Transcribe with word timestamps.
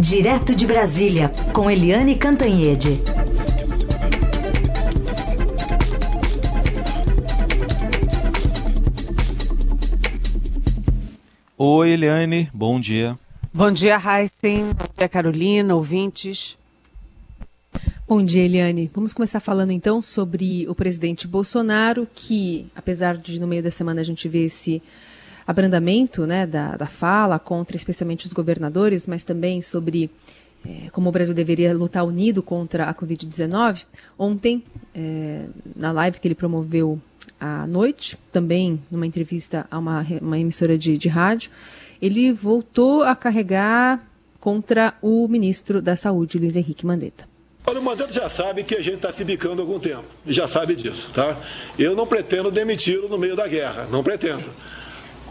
Direto 0.00 0.56
de 0.56 0.66
Brasília, 0.66 1.30
com 1.52 1.70
Eliane 1.70 2.16
Cantanhede. 2.16 2.98
Oi, 11.58 11.90
Eliane, 11.90 12.50
bom 12.54 12.80
dia. 12.80 13.18
Bom 13.52 13.70
dia, 13.70 13.96
Heisen. 13.96 14.72
Bom 14.72 14.86
dia, 14.96 15.06
Carolina, 15.06 15.74
ouvintes. 15.74 16.56
Bom 18.08 18.24
dia, 18.24 18.42
Eliane. 18.42 18.90
Vamos 18.94 19.12
começar 19.12 19.38
falando 19.38 19.70
então 19.70 20.00
sobre 20.00 20.66
o 20.66 20.74
presidente 20.74 21.28
Bolsonaro, 21.28 22.08
que, 22.14 22.66
apesar 22.74 23.18
de 23.18 23.38
no 23.38 23.46
meio 23.46 23.62
da 23.62 23.70
semana 23.70 24.00
a 24.00 24.04
gente 24.04 24.26
ver 24.30 24.46
esse 24.46 24.82
abrandamento 25.50 26.26
né, 26.26 26.46
da, 26.46 26.76
da 26.76 26.86
fala 26.86 27.38
contra 27.38 27.76
especialmente 27.76 28.24
os 28.24 28.32
governadores, 28.32 29.06
mas 29.06 29.24
também 29.24 29.60
sobre 29.60 30.10
é, 30.64 30.90
como 30.90 31.08
o 31.08 31.12
Brasil 31.12 31.34
deveria 31.34 31.74
lutar 31.74 32.04
unido 32.04 32.42
contra 32.42 32.84
a 32.84 32.94
Covid-19. 32.94 33.84
Ontem, 34.18 34.62
é, 34.94 35.46
na 35.74 35.90
live 35.90 36.20
que 36.20 36.28
ele 36.28 36.34
promoveu 36.34 37.00
à 37.40 37.66
noite, 37.66 38.16
também 38.32 38.80
numa 38.90 39.06
entrevista 39.06 39.66
a 39.70 39.78
uma, 39.78 40.06
uma 40.20 40.38
emissora 40.38 40.78
de, 40.78 40.96
de 40.96 41.08
rádio, 41.08 41.50
ele 42.00 42.32
voltou 42.32 43.02
a 43.02 43.16
carregar 43.16 44.00
contra 44.38 44.94
o 45.02 45.26
ministro 45.26 45.82
da 45.82 45.96
Saúde, 45.96 46.38
Luiz 46.38 46.56
Henrique 46.56 46.86
Mandetta. 46.86 47.28
Olha, 47.66 47.80
o 47.80 47.82
Mandetta 47.82 48.12
já 48.12 48.28
sabe 48.30 48.62
que 48.62 48.74
a 48.74 48.82
gente 48.82 48.96
está 48.96 49.12
se 49.12 49.22
bicando 49.22 49.60
há 49.60 49.64
algum 49.64 49.78
tempo, 49.78 50.04
já 50.26 50.48
sabe 50.48 50.74
disso, 50.74 51.12
tá? 51.12 51.36
Eu 51.78 51.94
não 51.94 52.06
pretendo 52.06 52.50
demiti-lo 52.50 53.08
no 53.08 53.18
meio 53.18 53.36
da 53.36 53.46
guerra, 53.46 53.86
não 53.90 54.02
pretendo. 54.02 54.44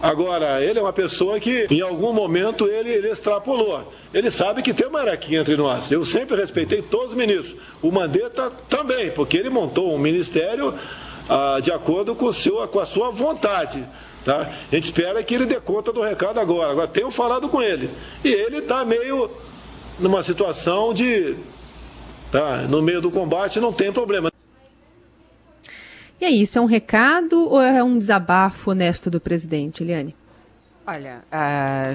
Agora, 0.01 0.63
ele 0.63 0.79
é 0.79 0.81
uma 0.81 0.93
pessoa 0.93 1.39
que, 1.39 1.67
em 1.69 1.81
algum 1.81 2.13
momento, 2.13 2.67
ele, 2.67 2.89
ele 2.89 3.11
extrapolou. 3.11 3.91
Ele 4.13 4.31
sabe 4.31 4.61
que 4.61 4.73
tem 4.73 4.87
uma 4.87 4.99
hierarquia 4.99 5.39
entre 5.39 5.57
nós. 5.57 5.91
Eu 5.91 6.05
sempre 6.05 6.37
respeitei 6.37 6.81
todos 6.81 7.07
os 7.07 7.13
ministros. 7.13 7.57
O 7.81 7.91
Mandetta 7.91 8.49
também, 8.69 9.11
porque 9.11 9.37
ele 9.37 9.49
montou 9.49 9.93
um 9.93 9.99
ministério 9.99 10.73
ah, 11.27 11.59
de 11.61 11.71
acordo 11.71 12.15
com, 12.15 12.31
seu, 12.31 12.65
com 12.69 12.79
a 12.79 12.85
sua 12.85 13.11
vontade. 13.11 13.85
Tá? 14.23 14.49
A 14.71 14.75
gente 14.75 14.85
espera 14.85 15.21
que 15.21 15.35
ele 15.35 15.45
dê 15.45 15.59
conta 15.59 15.91
do 15.91 16.01
recado 16.01 16.39
agora. 16.39 16.71
Agora, 16.71 16.87
tenho 16.87 17.11
falado 17.11 17.49
com 17.49 17.61
ele. 17.61 17.89
E 18.23 18.29
ele 18.29 18.59
está 18.59 18.85
meio 18.85 19.29
numa 19.99 20.23
situação 20.23 20.93
de. 20.93 21.35
Tá, 22.31 22.57
no 22.69 22.81
meio 22.81 23.01
do 23.01 23.11
combate 23.11 23.59
não 23.59 23.73
tem 23.73 23.91
problema. 23.91 24.31
E 26.21 26.25
aí, 26.25 26.41
isso 26.41 26.57
é 26.57 26.61
um 26.61 26.65
recado 26.65 27.47
ou 27.49 27.61
é 27.61 27.83
um 27.83 27.97
desabafo 27.97 28.71
honesto 28.71 29.09
do 29.09 29.21
presidente, 29.21 29.83
Eliane? 29.83 30.13
Olha, 30.85 31.21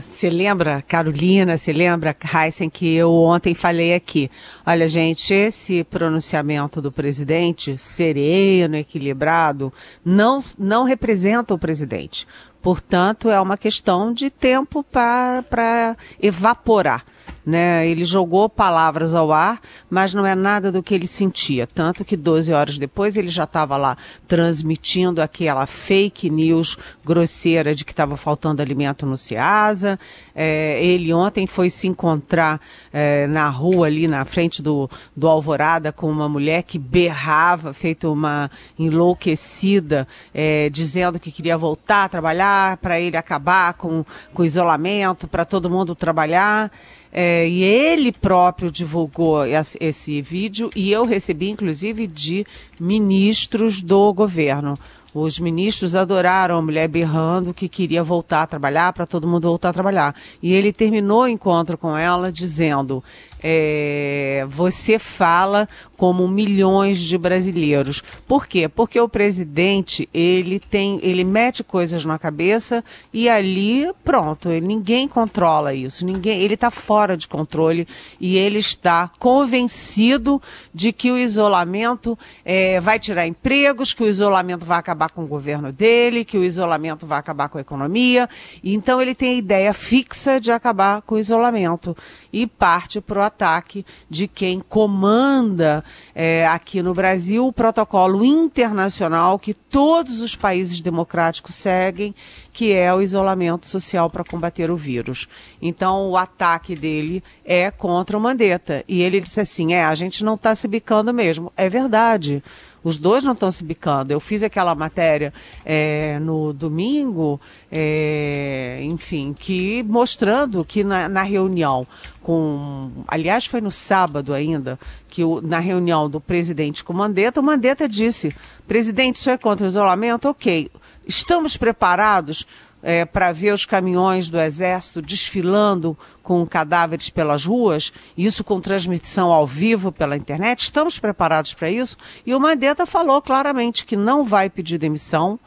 você 0.00 0.28
uh, 0.28 0.32
lembra, 0.32 0.80
Carolina, 0.80 1.58
você 1.58 1.72
lembra, 1.72 2.16
Heisen, 2.32 2.70
que 2.70 2.94
eu 2.94 3.12
ontem 3.12 3.52
falei 3.52 3.92
aqui. 3.92 4.30
Olha, 4.64 4.86
gente, 4.86 5.34
esse 5.34 5.82
pronunciamento 5.82 6.80
do 6.80 6.92
presidente, 6.92 7.76
sereno, 7.76 8.76
equilibrado, 8.76 9.72
não, 10.04 10.38
não 10.56 10.84
representa 10.84 11.52
o 11.52 11.58
presidente. 11.58 12.24
Portanto, 12.62 13.28
é 13.28 13.40
uma 13.40 13.58
questão 13.58 14.12
de 14.12 14.30
tempo 14.30 14.84
para 14.84 15.96
evaporar. 16.22 17.04
Né? 17.44 17.86
Ele 17.86 18.04
jogou 18.04 18.48
palavras 18.48 19.14
ao 19.14 19.32
ar, 19.32 19.60
mas 19.90 20.14
não 20.14 20.24
é 20.24 20.34
nada 20.34 20.72
do 20.72 20.82
que 20.82 20.94
ele 20.94 21.06
sentia. 21.06 21.66
Tanto 21.66 22.04
que 22.04 22.16
12 22.16 22.52
horas 22.52 22.78
depois 22.78 23.16
ele 23.16 23.28
já 23.28 23.44
estava 23.44 23.76
lá 23.76 23.96
transmitindo 24.26 25.20
aquela 25.20 25.66
fake 25.66 26.30
news 26.30 26.78
grosseira 27.04 27.74
de 27.74 27.84
que 27.84 27.92
estava 27.92 28.16
faltando 28.16 28.62
alimento 28.62 29.04
no 29.04 29.16
Ceasa. 29.16 29.98
É, 30.34 30.84
ele 30.84 31.12
ontem 31.12 31.46
foi 31.46 31.68
se 31.70 31.86
encontrar 31.86 32.60
é, 32.92 33.26
na 33.26 33.48
rua 33.48 33.86
ali 33.86 34.08
na 34.08 34.24
frente 34.24 34.62
do, 34.62 34.88
do 35.14 35.28
Alvorada 35.28 35.92
com 35.92 36.10
uma 36.10 36.28
mulher 36.28 36.62
que 36.62 36.78
berrava, 36.78 37.74
feito 37.74 38.12
uma 38.12 38.50
enlouquecida, 38.78 40.08
é, 40.32 40.68
dizendo 40.70 41.20
que 41.20 41.30
queria 41.30 41.56
voltar 41.56 42.04
a 42.04 42.08
trabalhar 42.08 42.76
para 42.78 42.98
ele 42.98 43.16
acabar 43.16 43.74
com, 43.74 44.04
com 44.32 44.42
o 44.42 44.46
isolamento, 44.46 45.28
para 45.28 45.44
todo 45.44 45.70
mundo 45.70 45.94
trabalhar. 45.94 46.70
É, 47.16 47.33
e 47.48 47.62
ele 47.62 48.12
próprio 48.12 48.70
divulgou 48.70 49.44
esse 49.46 50.20
vídeo 50.22 50.70
e 50.74 50.90
eu 50.92 51.04
recebi, 51.04 51.50
inclusive, 51.50 52.06
de 52.06 52.46
ministros 52.78 53.80
do 53.80 54.12
governo. 54.12 54.78
Os 55.14 55.38
ministros 55.38 55.94
adoraram 55.94 56.58
a 56.58 56.62
mulher 56.62 56.88
berrando 56.88 57.54
que 57.54 57.68
queria 57.68 58.02
voltar 58.02 58.42
a 58.42 58.46
trabalhar, 58.48 58.92
para 58.92 59.06
todo 59.06 59.28
mundo 59.28 59.46
voltar 59.46 59.68
a 59.68 59.72
trabalhar. 59.72 60.14
E 60.42 60.52
ele 60.52 60.72
terminou 60.72 61.22
o 61.22 61.28
encontro 61.28 61.78
com 61.78 61.96
ela 61.96 62.32
dizendo: 62.32 63.02
é, 63.42 64.46
você 64.48 64.98
fala 64.98 65.68
como 65.96 66.26
milhões 66.26 66.98
de 66.98 67.16
brasileiros. 67.16 68.02
Por 68.26 68.46
quê? 68.46 68.68
Porque 68.68 68.98
o 69.00 69.08
presidente, 69.08 70.08
ele 70.12 70.58
tem, 70.58 70.98
ele 71.02 71.24
mete 71.24 71.62
coisas 71.62 72.04
na 72.04 72.18
cabeça 72.18 72.84
e 73.12 73.28
ali, 73.28 73.90
pronto, 74.02 74.48
ninguém 74.48 75.06
controla 75.06 75.74
isso, 75.74 76.04
ninguém, 76.04 76.40
ele 76.40 76.54
está 76.54 76.70
fora 76.70 77.16
de 77.16 77.28
controle 77.28 77.86
e 78.20 78.36
ele 78.36 78.58
está 78.58 79.10
convencido 79.18 80.40
de 80.72 80.92
que 80.92 81.10
o 81.10 81.18
isolamento 81.18 82.18
é, 82.44 82.80
vai 82.80 82.98
tirar 82.98 83.26
empregos, 83.26 83.92
que 83.92 84.02
o 84.02 84.08
isolamento 84.08 84.64
vai 84.64 84.78
acabar 84.78 85.10
com 85.10 85.24
o 85.24 85.26
governo 85.26 85.72
dele, 85.72 86.24
que 86.24 86.38
o 86.38 86.44
isolamento 86.44 87.06
vai 87.06 87.18
acabar 87.18 87.48
com 87.48 87.58
a 87.58 87.60
economia. 87.60 88.28
Então 88.62 89.00
ele 89.00 89.14
tem 89.14 89.34
a 89.34 89.38
ideia 89.38 89.74
fixa 89.74 90.40
de 90.40 90.50
acabar 90.50 91.02
com 91.02 91.14
o 91.14 91.18
isolamento 91.18 91.96
e 92.32 92.46
parte 92.46 93.00
para 93.00 93.20
o 93.20 93.22
ataque 93.34 93.84
de 94.08 94.28
quem 94.28 94.60
comanda 94.60 95.84
é, 96.14 96.46
aqui 96.46 96.80
no 96.80 96.94
Brasil 96.94 97.46
o 97.46 97.52
protocolo 97.52 98.24
internacional 98.24 99.38
que 99.38 99.52
todos 99.52 100.22
os 100.22 100.36
países 100.36 100.80
democráticos 100.80 101.56
seguem, 101.56 102.14
que 102.52 102.72
é 102.72 102.94
o 102.94 103.02
isolamento 103.02 103.66
social 103.66 104.08
para 104.08 104.22
combater 104.22 104.70
o 104.70 104.76
vírus. 104.76 105.28
Então, 105.60 106.08
o 106.10 106.16
ataque 106.16 106.76
dele 106.76 107.22
é 107.44 107.70
contra 107.70 108.16
o 108.16 108.20
Mandetta. 108.20 108.84
E 108.86 109.02
ele 109.02 109.20
disse 109.20 109.40
assim: 109.40 109.74
é, 109.74 109.84
a 109.84 109.94
gente 109.94 110.24
não 110.24 110.34
está 110.34 110.54
se 110.54 110.68
bicando 110.68 111.12
mesmo. 111.12 111.52
É 111.56 111.68
verdade. 111.68 112.42
Os 112.84 112.98
dois 112.98 113.24
não 113.24 113.32
estão 113.32 113.50
se 113.50 113.64
bicando. 113.64 114.12
Eu 114.12 114.20
fiz 114.20 114.42
aquela 114.42 114.74
matéria 114.74 115.32
é, 115.64 116.18
no 116.20 116.52
domingo, 116.52 117.40
é, 117.72 118.80
enfim, 118.82 119.32
que 119.32 119.82
mostrando 119.84 120.62
que 120.64 120.84
na, 120.84 121.08
na, 121.08 121.22
reunião 121.22 121.86
com, 122.22 122.90
aliás, 123.08 123.46
foi 123.46 123.62
no 123.62 123.70
sábado 123.70 124.34
ainda, 124.34 124.78
que 125.08 125.24
o, 125.24 125.40
na 125.40 125.58
reunião 125.58 126.08
do 126.08 126.20
presidente 126.20 126.84
com 126.84 126.92
o 126.92 126.96
Mandetta, 126.96 127.40
o 127.40 127.42
Mandetta 127.42 127.88
disse: 127.88 128.36
presidente, 128.68 129.16
isso 129.16 129.30
é 129.30 129.38
contra 129.38 129.64
o 129.64 129.68
isolamento? 129.68 130.28
Ok. 130.28 130.70
Estamos 131.06 131.56
preparados 131.56 132.46
é, 132.84 133.06
para 133.06 133.32
ver 133.32 133.54
os 133.54 133.64
caminhões 133.64 134.28
do 134.28 134.38
Exército 134.38 135.00
desfilando 135.00 135.96
com 136.22 136.46
cadáveres 136.46 137.08
pelas 137.08 137.46
ruas, 137.46 137.90
isso 138.16 138.44
com 138.44 138.60
transmissão 138.60 139.32
ao 139.32 139.46
vivo 139.46 139.90
pela 139.90 140.14
internet. 140.14 140.60
Estamos 140.60 140.98
preparados 140.98 141.54
para 141.54 141.70
isso. 141.70 141.96
E 142.26 142.34
o 142.34 142.38
Mandetta 142.38 142.84
falou 142.84 143.22
claramente 143.22 143.86
que 143.86 143.96
não 143.96 144.22
vai 144.22 144.50
pedir 144.50 144.76
demissão 144.76 145.40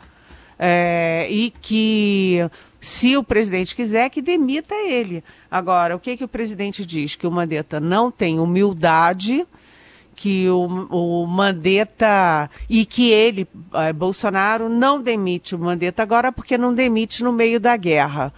é, 0.58 1.28
e 1.30 1.54
que 1.62 2.50
se 2.82 3.16
o 3.16 3.24
presidente 3.24 3.76
quiser, 3.76 4.10
que 4.10 4.22
demita 4.22 4.74
ele. 4.74 5.24
Agora, 5.50 5.96
o 5.96 6.00
que, 6.00 6.18
que 6.18 6.24
o 6.24 6.28
presidente 6.28 6.84
diz? 6.84 7.16
Que 7.16 7.28
o 7.28 7.32
Mandetta 7.32 7.80
não 7.80 8.10
tem 8.10 8.40
humildade 8.40 9.46
que 10.18 10.50
o, 10.50 10.66
o 10.90 11.28
Mandetta 11.28 12.50
e 12.68 12.86
que 12.86 13.12
ele, 13.12 13.48
eh, 13.76 13.94
Bolsonaro, 13.94 14.68
não 14.68 15.00
demite 15.00 15.56
o 15.56 15.60
Mandetta 15.60 16.02
agora 16.02 16.32
porque 16.32 16.58
não 16.58 16.74
demite 16.74 17.24
no 17.24 17.32
meio 17.32 17.60
da 17.60 17.78
guerra. 17.78 18.34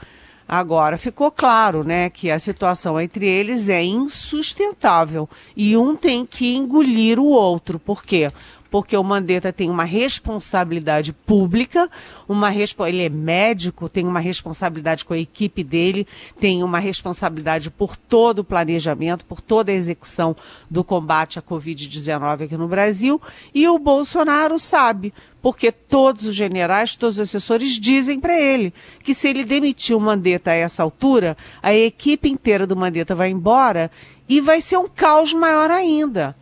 Agora, 0.46 0.98
ficou 0.98 1.32
claro 1.32 1.84
né, 1.84 2.10
que 2.10 2.30
a 2.30 2.38
situação 2.38 3.00
entre 3.00 3.26
eles 3.26 3.70
é 3.70 3.82
insustentável 3.82 5.30
e 5.56 5.78
um 5.78 5.96
tem 5.96 6.26
que 6.26 6.56
engolir 6.56 7.18
o 7.18 7.28
outro. 7.28 7.80
Por 7.80 8.04
quê? 8.04 8.32
Porque 8.70 8.96
o 8.96 9.04
Mandetta 9.04 9.52
tem 9.52 9.70
uma 9.70 9.84
responsabilidade 9.84 11.12
pública, 11.14 11.90
uma 12.28 12.54
ele 12.54 13.04
é 13.04 13.10
médico, 13.10 13.90
tem 13.90 14.06
uma 14.06 14.20
responsabilidade 14.20 15.06
com 15.06 15.14
a 15.14 15.18
equipe 15.18 15.64
dele, 15.64 16.08
tem 16.40 16.64
uma 16.64 16.80
responsabilidade 16.80 17.70
por 17.72 17.96
todo 17.96 18.40
o 18.40 18.44
planejamento, 18.44 19.26
por 19.26 19.42
toda 19.42 19.72
a 19.72 19.76
execução 19.76 20.36
do 20.70 20.84
combate 20.84 21.40
à 21.40 21.42
Covid-19 21.42 22.44
aqui 22.44 22.58
no 22.58 22.68
Brasil, 22.68 23.22
e 23.54 23.68
o 23.68 23.80
Bolsonaro 23.80 24.60
sabe, 24.60 25.14
porque 25.42 25.72
todos 25.72 26.26
os 26.26 26.36
generais, 26.36 26.96
todos 26.96 27.16
os 27.16 27.22
assessores 27.22 27.80
dizem 27.80 28.20
para 28.20 28.40
ele 28.40 28.74
que 29.04 29.14
se 29.14 29.28
ele 29.28 29.44
demitir 29.44 29.96
o 29.96 30.02
Mandetta 30.02 30.52
a 30.52 30.56
essa 30.56 30.84
altura, 30.84 31.38
a 31.64 31.74
equipe 31.74 32.30
inteira 32.30 32.68
do 32.68 32.76
Mandetta 32.76 33.16
vai 33.16 33.30
embora 33.30 33.90
e 34.28 34.40
vai 34.40 34.62
ser 34.62 34.78
um 34.78 34.88
caos 34.88 35.34
maior 35.34 35.72
ainda. 35.72 36.36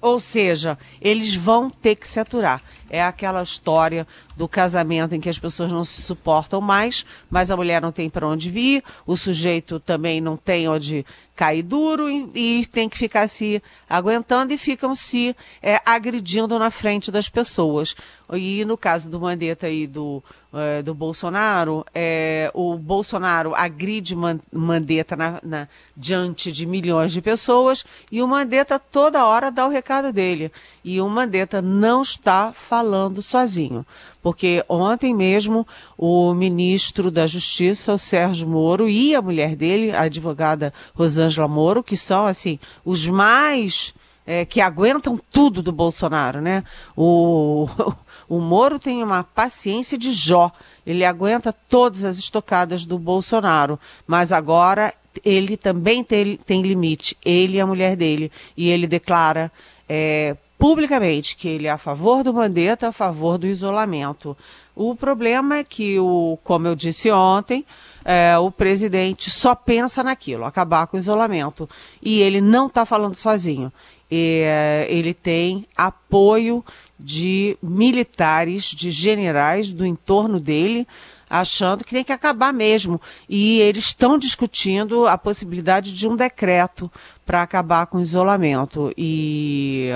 Ou 0.00 0.18
seja, 0.18 0.78
eles 1.00 1.34
vão 1.34 1.68
ter 1.68 1.96
que 1.96 2.08
se 2.08 2.18
aturar. 2.18 2.62
É 2.90 3.02
aquela 3.02 3.42
história 3.42 4.06
do 4.36 4.48
casamento 4.48 5.14
em 5.14 5.20
que 5.20 5.28
as 5.28 5.38
pessoas 5.38 5.72
não 5.72 5.84
se 5.84 6.02
suportam 6.02 6.60
mais, 6.60 7.06
mas 7.30 7.50
a 7.50 7.56
mulher 7.56 7.80
não 7.80 7.92
tem 7.92 8.10
para 8.10 8.26
onde 8.26 8.50
vir, 8.50 8.82
o 9.06 9.16
sujeito 9.16 9.78
também 9.78 10.20
não 10.20 10.36
tem 10.36 10.68
onde 10.68 11.06
cair 11.40 11.62
duro 11.62 12.10
e, 12.10 12.58
e 12.60 12.66
tem 12.66 12.86
que 12.86 12.98
ficar 12.98 13.26
se 13.26 13.62
aguentando 13.88 14.52
e 14.52 14.58
ficam 14.58 14.94
se 14.94 15.34
é, 15.62 15.80
agredindo 15.86 16.58
na 16.58 16.70
frente 16.70 17.10
das 17.10 17.30
pessoas. 17.30 17.96
E 18.30 18.62
no 18.66 18.76
caso 18.76 19.08
do 19.08 19.18
Mandetta 19.18 19.66
e 19.66 19.86
do, 19.86 20.22
é, 20.52 20.82
do 20.82 20.94
Bolsonaro, 20.94 21.82
é, 21.94 22.50
o 22.52 22.76
Bolsonaro 22.76 23.54
agride 23.54 24.14
Mandetta 24.52 25.16
na, 25.16 25.40
na, 25.42 25.68
diante 25.96 26.52
de 26.52 26.66
milhões 26.66 27.10
de 27.10 27.22
pessoas 27.22 27.86
e 28.12 28.20
o 28.20 28.28
Mandetta 28.28 28.78
toda 28.78 29.24
hora 29.24 29.50
dá 29.50 29.66
o 29.66 29.70
recado 29.70 30.12
dele. 30.12 30.52
E 30.84 31.00
o 31.00 31.08
Mandetta 31.08 31.60
não 31.60 32.02
está 32.02 32.52
falando 32.52 33.20
sozinho 33.22 33.84
porque 34.22 34.64
ontem 34.68 35.14
mesmo 35.14 35.66
o 35.96 36.34
ministro 36.34 37.10
da 37.10 37.26
Justiça, 37.26 37.92
o 37.92 37.98
Sérgio 37.98 38.46
Moro, 38.46 38.88
e 38.88 39.14
a 39.14 39.22
mulher 39.22 39.56
dele, 39.56 39.92
a 39.92 40.02
advogada 40.02 40.72
Rosângela 40.94 41.48
Moro, 41.48 41.82
que 41.82 41.96
são 41.96 42.26
assim 42.26 42.58
os 42.84 43.06
mais 43.06 43.94
é, 44.26 44.44
que 44.44 44.60
aguentam 44.60 45.18
tudo 45.30 45.62
do 45.62 45.72
Bolsonaro, 45.72 46.40
né? 46.40 46.64
O, 46.96 47.66
o 48.28 48.40
Moro 48.40 48.78
tem 48.78 49.02
uma 49.02 49.24
paciência 49.24 49.96
de 49.96 50.12
Jó. 50.12 50.52
Ele 50.86 51.04
aguenta 51.04 51.52
todas 51.52 52.04
as 52.04 52.18
estocadas 52.18 52.84
do 52.84 52.98
Bolsonaro, 52.98 53.78
mas 54.06 54.32
agora 54.32 54.92
ele 55.24 55.56
também 55.56 56.04
tem, 56.04 56.36
tem 56.36 56.62
limite, 56.62 57.16
ele 57.24 57.56
e 57.56 57.60
a 57.60 57.66
mulher 57.66 57.96
dele, 57.96 58.30
e 58.56 58.68
ele 58.68 58.86
declara 58.86 59.50
é, 59.88 60.36
publicamente 60.60 61.34
que 61.36 61.48
ele 61.48 61.66
é 61.66 61.70
a 61.70 61.78
favor 61.78 62.22
do 62.22 62.34
Mandetta, 62.34 62.88
a 62.88 62.92
favor 62.92 63.38
do 63.38 63.46
isolamento. 63.46 64.36
O 64.76 64.94
problema 64.94 65.56
é 65.56 65.64
que, 65.64 65.98
o, 65.98 66.38
como 66.44 66.68
eu 66.68 66.74
disse 66.74 67.10
ontem, 67.10 67.64
é, 68.04 68.36
o 68.36 68.50
presidente 68.50 69.30
só 69.30 69.54
pensa 69.54 70.04
naquilo, 70.04 70.44
acabar 70.44 70.86
com 70.86 70.98
o 70.98 71.00
isolamento. 71.00 71.66
E 72.02 72.20
ele 72.20 72.42
não 72.42 72.66
está 72.66 72.84
falando 72.84 73.14
sozinho. 73.14 73.72
É, 74.10 74.86
ele 74.90 75.14
tem 75.14 75.66
apoio 75.74 76.62
de 76.98 77.56
militares, 77.62 78.64
de 78.64 78.90
generais 78.90 79.72
do 79.72 79.86
entorno 79.86 80.38
dele, 80.38 80.86
achando 81.30 81.84
que 81.84 81.94
tem 81.94 82.02
que 82.02 82.12
acabar 82.12 82.52
mesmo. 82.52 83.00
E 83.28 83.60
eles 83.60 83.84
estão 83.84 84.18
discutindo 84.18 85.06
a 85.06 85.16
possibilidade 85.16 85.92
de 85.92 86.08
um 86.08 86.16
decreto 86.16 86.90
para 87.24 87.42
acabar 87.42 87.86
com 87.86 87.98
o 87.98 88.02
isolamento. 88.02 88.92
E 88.98 89.88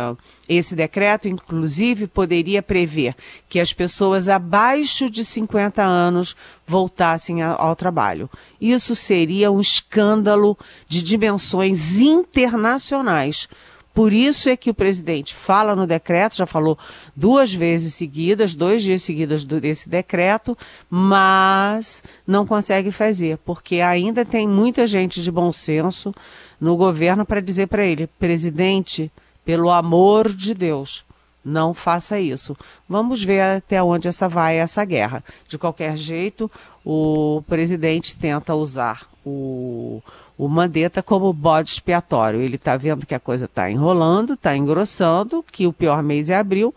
esse 0.49 0.77
decreto, 0.77 1.29
inclusive, 1.29 2.07
poderia 2.07 2.63
prever 2.63 3.17
que 3.49 3.59
as 3.59 3.73
pessoas 3.73 4.29
abaixo 4.29 5.11
de 5.11 5.25
50 5.25 5.83
anos 5.83 6.37
voltassem 6.65 7.43
ao 7.43 7.75
trabalho. 7.75 8.31
Isso 8.61 8.95
seria 8.95 9.51
um 9.51 9.59
escândalo 9.61 10.57
de 10.87 11.03
dimensões 11.03 11.99
internacionais 11.99 13.49
por 13.95 14.13
isso 14.13 14.49
é 14.49 14.57
que 14.57 14.71
o 14.71 14.75
presidente 14.75 15.33
fala 15.33 15.77
no 15.77 15.87
decreto, 15.87 16.37
já 16.37 16.47
falou 16.47 16.77
duas 17.15 17.55
vezes 17.55 17.95
seguidas, 17.95 18.53
dois 18.53 18.83
dias 18.83 19.03
seguidos 19.03 19.45
desse 19.45 19.89
decreto, 19.89 20.59
mas 20.91 22.03
não 22.27 22.45
consegue 22.45 22.91
fazer, 22.91 23.39
porque 23.39 23.81
ainda 23.81 24.25
tem 24.25 24.49
muita 24.49 24.85
gente 24.85 25.23
de 25.23 25.31
bom 25.31 25.53
senso 25.53 26.13
no 26.61 26.77
governo 26.77 27.25
para 27.25 27.41
dizer 27.41 27.69
para 27.69 27.85
ele, 27.85 28.09
presidente, 28.19 29.13
pelo 29.45 29.71
amor 29.71 30.33
de 30.33 30.55
Deus, 30.55 31.05
não 31.45 31.73
faça 31.73 32.19
isso. 32.19 32.57
Vamos 32.89 33.23
ver 33.23 33.41
até 33.43 33.81
onde 33.81 34.09
essa 34.09 34.29
vai 34.29 34.57
essa 34.57 34.85
guerra. 34.85 35.23
De 35.47 35.57
qualquer 35.57 35.97
jeito, 35.97 36.51
o 36.85 37.45
presidente 37.47 38.17
tenta 38.17 38.55
usar 38.55 39.07
o 39.25 40.03
o 40.37 40.49
Mandetta 40.49 41.03
como 41.03 41.33
bode 41.33 41.71
expiatório. 41.71 42.41
Ele 42.41 42.57
está 42.57 42.77
vendo 42.77 43.07
que 43.07 43.15
a 43.15 43.21
coisa 43.21 43.45
está 43.47 43.71
enrolando, 43.71 44.35
está 44.35 44.57
engrossando, 44.57 45.45
que 45.51 45.67
o 45.67 45.73
pior 45.73 46.03
mês 46.03 46.31
é 46.31 46.37
abril, 46.37 46.75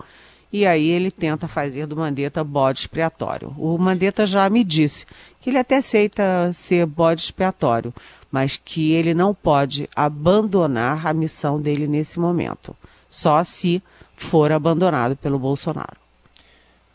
e 0.52 0.66
aí 0.66 0.90
ele 0.90 1.12
tenta 1.12 1.48
fazer 1.48 1.86
do 1.86 1.96
Mandetta 1.96 2.44
bode 2.44 2.80
expiatório. 2.80 3.54
O 3.58 3.78
Mandetta 3.78 4.26
já 4.26 4.50
me 4.50 4.64
disse 4.64 5.06
que 5.42 5.50
ele 5.50 5.58
até 5.58 5.78
aceita 5.78 6.52
ser 6.54 6.86
bode 6.86 7.22
expiatório, 7.22 7.94
mas 8.32 8.58
que 8.58 8.92
ele 8.92 9.14
não 9.14 9.34
pode 9.34 9.90
abandonar 9.96 11.06
a 11.06 11.14
missão 11.14 11.60
dele 11.60 11.88
nesse 11.88 12.20
momento, 12.20 12.76
só 13.10 13.44
se 13.44 13.82
for 14.16 14.52
abandonado 14.52 15.16
pelo 15.16 15.40
Bolsonaro. 15.40 16.07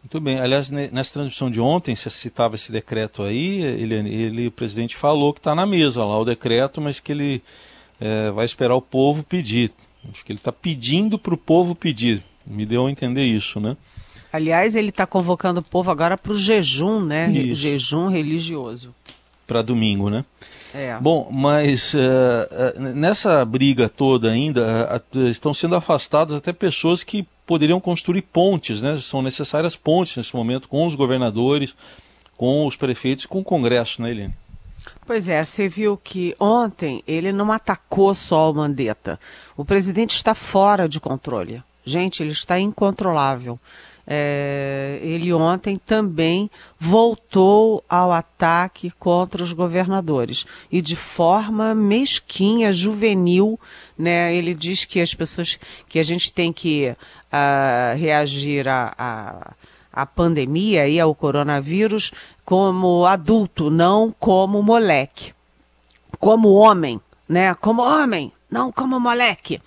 Muito 0.03 0.21
bem. 0.21 0.41
Aliás, 0.41 0.69
nessa 0.69 1.13
transmissão 1.15 1.51
de 1.51 1.61
ontem, 1.61 1.95
você 1.95 2.11
citava 2.11 2.57
esse 2.57 2.73
decreto 2.73 3.23
aí, 3.23 3.63
ele, 3.63 3.95
ele 3.95 4.47
o 4.49 4.51
presidente 4.51 4.97
falou 4.97 5.33
que 5.33 5.39
está 5.39 5.55
na 5.55 5.65
mesa 5.65 6.05
lá 6.05 6.19
o 6.19 6.25
decreto, 6.25 6.81
mas 6.81 6.99
que 6.99 7.13
ele 7.13 7.43
é, 8.01 8.31
vai 8.33 8.45
esperar 8.45 8.75
o 8.75 8.83
povo 8.83 9.23
pedir. 9.23 9.71
Acho 10.13 10.25
que 10.25 10.33
ele 10.33 10.41
está 10.41 10.51
pedindo 10.51 11.19
para 11.19 11.33
o 11.33 11.39
povo 11.39 11.75
pedir. 11.75 12.23
Me 12.45 12.67
deu 12.67 12.87
a 12.87 12.91
entender 12.91 13.25
isso, 13.25 13.61
né? 13.61 13.77
Aliás, 14.33 14.75
ele 14.75 14.89
está 14.89 15.07
convocando 15.07 15.61
o 15.61 15.63
povo 15.63 15.91
agora 15.91 16.19
para 16.19 16.33
o 16.33 16.39
jejum, 16.39 17.01
né? 17.01 17.31
Isso. 17.31 17.61
Jejum 17.61 18.09
religioso. 18.09 18.93
Para 19.47 19.63
domingo, 19.63 20.11
né? 20.11 20.25
É. 20.75 20.99
Bom, 20.99 21.31
mas 21.33 21.93
uh, 21.93 21.99
uh, 21.99 22.81
nessa 22.95 23.45
briga 23.45 23.91
toda 23.91 24.31
ainda 24.31 25.03
uh, 25.15 25.27
estão 25.29 25.53
sendo 25.53 25.77
afastadas 25.77 26.35
até 26.35 26.51
pessoas 26.53 27.05
que 27.05 27.27
poderiam 27.47 27.81
construir 27.81 28.23
pontes, 28.23 28.83
né? 28.83 28.99
São 29.01 29.23
necessárias 29.23 29.77
pontes 29.77 30.17
nesse 30.17 30.35
momento 30.35 30.69
com 30.69 30.87
os 30.87 30.95
governadores, 30.95 31.75
com 32.37 32.67
os 32.67 32.77
prefeitos 32.77 33.27
com 33.27 33.41
o 33.41 33.45
Congresso, 33.45 34.01
né, 34.03 34.11
Eliane? 34.11 34.35
Pois 35.07 35.29
é, 35.29 35.43
você 35.43 35.69
viu 35.69 35.97
que 35.97 36.35
ontem 36.41 37.03
ele 37.07 37.33
não 37.33 37.53
atacou 37.53 38.15
só 38.15 38.51
o 38.51 38.55
Mandetta. 38.55 39.19
O 39.57 39.65
presidente 39.65 40.17
está 40.17 40.35
fora 40.35 40.89
de 40.89 40.99
controle. 40.99 41.63
Gente, 41.85 42.23
ele 42.23 42.33
está 42.33 42.59
incontrolável. 42.59 43.59
É, 44.07 44.99
ele 45.01 45.33
ontem 45.33 45.77
também 45.77 46.51
voltou 46.79 47.85
ao 47.89 48.13
ataque 48.13 48.91
contra 48.99 49.43
os 49.43 49.53
governadores 49.53 50.45
e 50.71 50.83
de 50.83 50.97
forma 50.97 51.73
mesquinha, 51.73 52.73
juvenil, 52.73 53.59
né? 53.97 54.35
Ele 54.35 54.55
diz 54.55 54.85
que 54.85 55.01
as 55.01 55.15
pessoas 55.15 55.59
que 55.89 56.01
a 56.01 56.03
gente 56.03 56.33
tem 56.33 56.53
que 56.53 56.89
uh, 56.91 57.97
reagir 57.97 58.67
à 58.67 58.93
a, 58.99 59.55
a, 59.93 60.03
a, 60.03 60.07
pandemia 60.07 60.89
e 60.89 60.99
ao 60.99 61.15
coronavírus 61.15 62.11
como 62.45 63.07
adulto, 63.07 63.71
não 63.71 64.13
como 64.19 64.61
moleque, 64.65 65.33
como 66.19 66.53
homem, 66.55 67.01
né? 67.29 67.55
Como 67.55 67.83
homem, 67.83 68.33
não 68.53 68.71
como 68.71 69.01
moleque. 69.01 69.61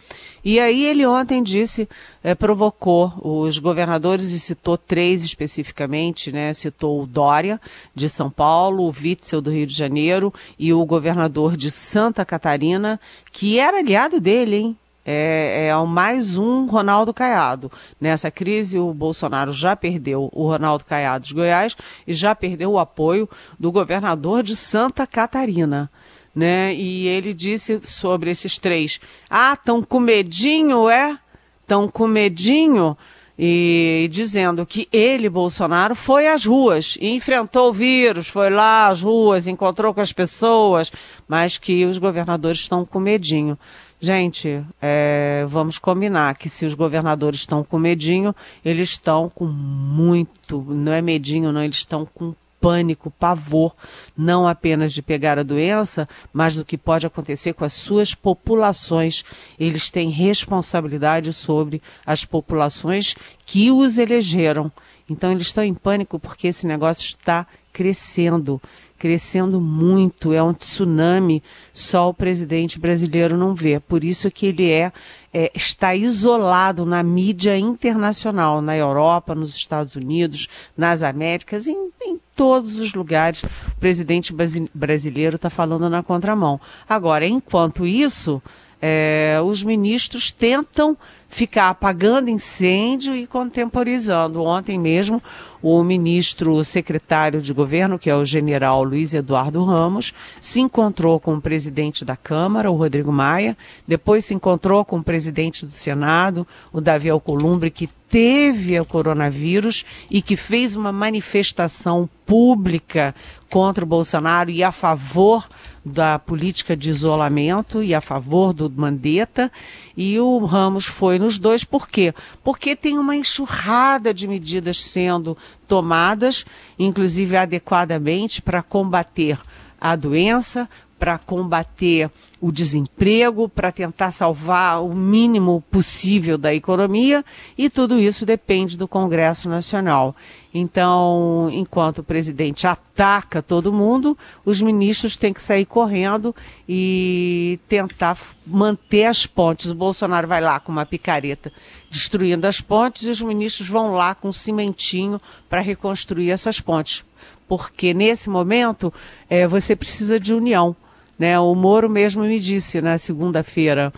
E 0.44 0.60
aí 0.60 0.86
ele 0.86 1.08
ontem 1.08 1.42
disse, 1.42 1.90
é, 2.24 2.36
provocou 2.36 3.12
os 3.20 3.58
governadores 3.58 4.30
e 4.30 4.40
citou 4.40 4.78
três 4.78 5.24
especificamente, 5.24 6.32
né? 6.32 6.54
Citou 6.54 7.02
o 7.02 7.08
Dória, 7.08 7.60
de 7.96 8.08
São 8.08 8.30
Paulo, 8.30 8.84
o 8.84 8.94
Witzel, 8.96 9.42
do 9.42 9.50
Rio 9.50 9.66
de 9.66 9.74
Janeiro, 9.74 10.32
e 10.60 10.72
o 10.72 10.86
governador 10.86 11.58
de 11.58 11.72
Santa 11.72 12.24
Catarina, 12.24 13.00
que 13.32 13.58
era 13.58 13.80
aliado 13.80 14.22
dele, 14.22 14.56
hein? 14.56 14.78
É, 15.08 15.68
é 15.70 15.86
mais 15.86 16.36
um 16.36 16.66
Ronaldo 16.66 17.14
Caiado. 17.14 17.72
Nessa 18.00 18.30
crise, 18.30 18.78
o 18.78 18.94
Bolsonaro 18.94 19.52
já 19.52 19.76
perdeu 19.76 20.30
o 20.32 20.48
Ronaldo 20.48 20.86
Caiado 20.86 21.26
de 21.26 21.34
Goiás 21.34 21.76
e 22.08 22.14
já 22.14 22.34
perdeu 22.36 22.72
o 22.72 22.80
apoio 22.80 23.30
do 23.60 23.72
governador 23.72 24.42
de 24.42 24.56
Santa 24.56 25.06
Catarina 25.06 25.90
né? 26.36 26.74
E 26.76 27.08
ele 27.08 27.34
disse 27.34 27.80
sobre 27.86 28.30
esses 28.30 28.60
três: 28.60 29.00
ah, 29.30 29.56
tão 29.56 29.82
com 29.82 30.00
medinho, 30.00 30.90
é? 30.90 31.18
Tão 31.66 31.88
com 31.88 32.08
medinho? 32.08 32.98
E, 33.38 34.04
e 34.06 34.08
dizendo 34.08 34.66
que 34.66 34.88
ele, 34.94 35.30
Bolsonaro, 35.30 35.94
foi 35.94 36.28
às 36.28 36.46
ruas, 36.46 36.98
enfrentou 37.02 37.70
o 37.70 37.74
vírus, 37.74 38.30
foi 38.30 38.50
lá 38.50 38.88
às 38.88 39.02
ruas, 39.02 39.46
encontrou 39.46 39.94
com 39.94 40.00
as 40.00 40.14
pessoas, 40.14 40.90
mas 41.28 41.58
que 41.58 41.86
os 41.86 41.98
governadores 41.98 42.60
estão 42.60 42.86
com 42.86 42.98
medinho. 42.98 43.60
Gente, 44.00 44.64
é, 44.82 45.46
vamos 45.48 45.78
combinar 45.78 46.38
que 46.38 46.50
se 46.50 46.66
os 46.66 46.74
governadores 46.74 47.42
estão 47.42 47.64
com 47.64 47.78
medinho, 47.78 48.34
eles 48.64 48.92
estão 48.92 49.30
com 49.30 49.46
muito, 49.46 50.62
não 50.62 50.94
é 50.94 51.02
medinho, 51.02 51.52
não, 51.52 51.64
eles 51.64 51.78
estão 51.78 52.06
com 52.06 52.34
pânico, 52.66 53.12
pavor, 53.12 53.76
não 54.18 54.48
apenas 54.48 54.92
de 54.92 55.00
pegar 55.00 55.38
a 55.38 55.44
doença, 55.44 56.10
mas 56.34 56.56
do 56.56 56.66
que 56.66 56.80
pode 56.80 57.06
acontecer 57.06 57.54
com 57.54 57.64
as 57.64 57.74
suas 57.74 58.16
populações. 58.16 59.24
Eles 59.60 59.92
têm 59.92 60.10
responsabilidade 60.10 61.32
sobre 61.32 61.80
as 62.04 62.26
populações 62.26 63.14
que 63.46 63.70
os 63.70 64.00
elegeram. 64.00 64.72
Então 65.10 65.32
eles 65.32 65.48
estão 65.48 65.64
em 65.64 65.74
pânico 65.74 66.20
porque 66.20 66.48
esse 66.48 66.66
negócio 66.66 67.06
está 67.06 67.46
crescendo. 67.72 68.62
crescendo 68.98 69.60
muito, 69.60 70.34
é 70.34 70.42
um 70.42 70.54
tsunami, 70.54 71.44
só 71.74 72.10
o 72.10 72.14
presidente 72.14 72.80
brasileiro 72.80 73.38
não 73.38 73.54
vê. 73.54 73.80
Por 73.80 74.04
isso 74.04 74.32
que 74.32 74.48
ele 74.48 74.72
é, 74.72 74.92
é, 75.34 75.52
está 75.54 75.94
isolado 75.94 76.86
na 76.86 77.04
mídia 77.04 77.58
internacional, 77.58 78.62
na 78.62 78.76
Europa, 78.76 79.36
nos 79.36 79.54
Estados 79.54 79.96
Unidos, 79.96 80.48
nas 80.78 81.04
Américas, 81.04 81.68
em, 81.68 81.90
em 82.02 82.18
todos 82.36 82.80
os 82.80 82.94
lugares. 82.94 83.44
O 83.44 83.80
presidente 83.80 84.34
brasileiro 84.74 85.36
está 85.36 85.50
falando 85.50 85.90
na 85.90 86.02
contramão. 86.02 86.60
Agora, 86.88 87.28
enquanto 87.28 87.86
isso, 87.86 88.42
é, 88.88 89.40
os 89.44 89.64
ministros 89.64 90.32
tentam 90.32 90.96
ficar 91.28 91.70
apagando 91.70 92.30
incêndio 92.30 93.16
e 93.16 93.26
contemporizando. 93.26 94.44
Ontem 94.44 94.78
mesmo, 94.78 95.22
o 95.60 95.84
ministro 95.84 96.64
secretário 96.64 97.42
de 97.42 97.52
governo, 97.52 97.98
que 97.98 98.12
é 98.12 98.16
o 98.16 98.24
general 98.24 98.84
Luiz 98.84 99.12
Eduardo 99.16 99.64
Ramos, 99.64 100.14
se 100.40 100.62
encontrou 100.62 101.20
com 101.20 101.34
o 101.34 101.42
presidente 101.42 102.06
da 102.06 102.16
Câmara, 102.16 102.70
o 102.70 102.76
Rodrigo 102.76 103.12
Maia, 103.12 103.58
depois 103.88 104.24
se 104.24 104.36
encontrou 104.36 104.86
com 104.86 105.00
o 105.00 105.04
presidente 105.04 105.66
do 105.66 105.74
Senado, 105.74 106.48
o 106.72 106.80
Davi 106.80 107.10
Alcolumbre, 107.10 107.72
que 107.72 107.90
teve 108.08 108.80
o 108.80 108.86
coronavírus 108.86 109.84
e 110.12 110.22
que 110.22 110.38
fez 110.38 110.76
uma 110.76 110.92
manifestação 110.92 112.08
pública 112.24 113.16
contra 113.50 113.84
o 113.84 113.88
Bolsonaro 113.88 114.52
e 114.52 114.64
a 114.64 114.72
favor 114.72 115.48
da 115.86 116.18
política 116.18 116.76
de 116.76 116.90
isolamento 116.90 117.84
e 117.84 117.94
a 117.94 118.02
favor 118.02 118.52
do 118.52 118.70
Mandetta. 118.70 119.52
E 119.96 120.20
o 120.20 120.44
Ramos 120.44 120.88
foi 120.88 121.20
nos 121.20 121.38
dois, 121.38 121.64
por 121.64 121.88
quê? 121.88 122.14
Porque 122.44 122.76
tem 122.76 122.98
uma 122.98 123.16
enxurrada 123.16 124.12
de 124.12 124.28
medidas 124.28 124.82
sendo 124.82 125.38
tomadas, 125.68 126.44
inclusive 126.80 127.38
adequadamente, 127.38 128.42
para 128.42 128.64
combater 128.64 129.38
a 129.80 129.96
doença, 129.96 130.68
para 130.98 131.18
combater 131.18 132.10
o 132.40 132.52
desemprego, 132.52 133.50
para 133.50 133.72
tentar 133.72 134.12
salvar 134.12 134.82
o 134.82 134.94
mínimo 134.94 135.64
possível 135.70 136.38
da 136.38 136.54
economia, 136.54 137.24
e 137.58 137.70
tudo 137.70 138.00
isso 138.00 138.26
depende 138.26 138.78
do 138.78 138.88
Congresso 138.88 139.50
Nacional. 139.50 140.16
Então, 140.54 141.50
enquanto 141.52 141.98
o 141.98 142.04
presidente 142.04 142.66
ataca 142.66 143.42
todo 143.42 143.74
mundo, 143.74 144.18
os 144.46 144.62
ministros 144.62 145.18
têm 145.18 145.34
que 145.34 145.42
sair 145.42 145.66
correndo 145.66 146.34
e 146.68 147.60
tentar 147.68 148.18
manter 148.48 149.06
as 149.06 149.26
pontes. 149.26 149.70
O 149.70 149.76
Bolsonaro 149.76 150.28
vai 150.28 150.40
lá 150.40 150.60
com 150.62 150.72
uma 150.72 150.86
picareta 150.86 151.52
destruindo 151.90 152.48
as 152.48 152.62
pontes 152.62 153.04
e 153.04 153.10
os 153.10 153.22
ministros 153.22 153.68
vão 153.68 153.94
lá 153.94 154.14
com 154.16 154.32
cimentinho 154.32 155.20
para 155.50 155.62
reconstruir 155.62 156.30
essas 156.30 156.60
pontes. 156.60 157.04
Porque 157.48 157.94
nesse 157.94 158.30
momento 158.30 158.94
é, 159.30 159.48
você 159.48 159.76
precisa 159.76 160.20
de 160.20 160.34
união. 160.34 160.76
Né? 161.18 161.40
O 161.40 161.56
Moro 161.56 161.90
mesmo 161.90 162.24
me 162.24 162.40
disse 162.40 162.82
na 162.82 162.98
segunda-feira 162.98 163.94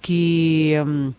que 0.00 0.74
hum, 0.86 1.12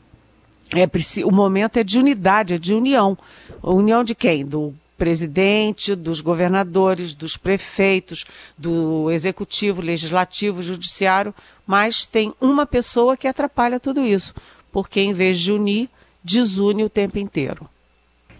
é, 0.73 0.89
o 1.25 1.31
momento 1.31 1.77
é 1.77 1.83
de 1.83 1.99
unidade, 1.99 2.53
é 2.53 2.57
de 2.57 2.73
união. 2.73 3.17
União 3.61 4.03
de 4.03 4.15
quem? 4.15 4.45
Do 4.45 4.73
presidente, 4.97 5.95
dos 5.95 6.21
governadores, 6.21 7.15
dos 7.15 7.35
prefeitos, 7.35 8.23
do 8.55 9.09
executivo, 9.09 9.81
legislativo, 9.81 10.61
judiciário, 10.61 11.33
mas 11.65 12.05
tem 12.05 12.33
uma 12.39 12.67
pessoa 12.67 13.17
que 13.17 13.27
atrapalha 13.27 13.79
tudo 13.79 14.05
isso, 14.05 14.31
porque 14.71 15.01
em 15.01 15.11
vez 15.11 15.39
de 15.39 15.51
unir, 15.51 15.89
desune 16.23 16.83
o 16.83 16.89
tempo 16.89 17.17
inteiro. 17.17 17.67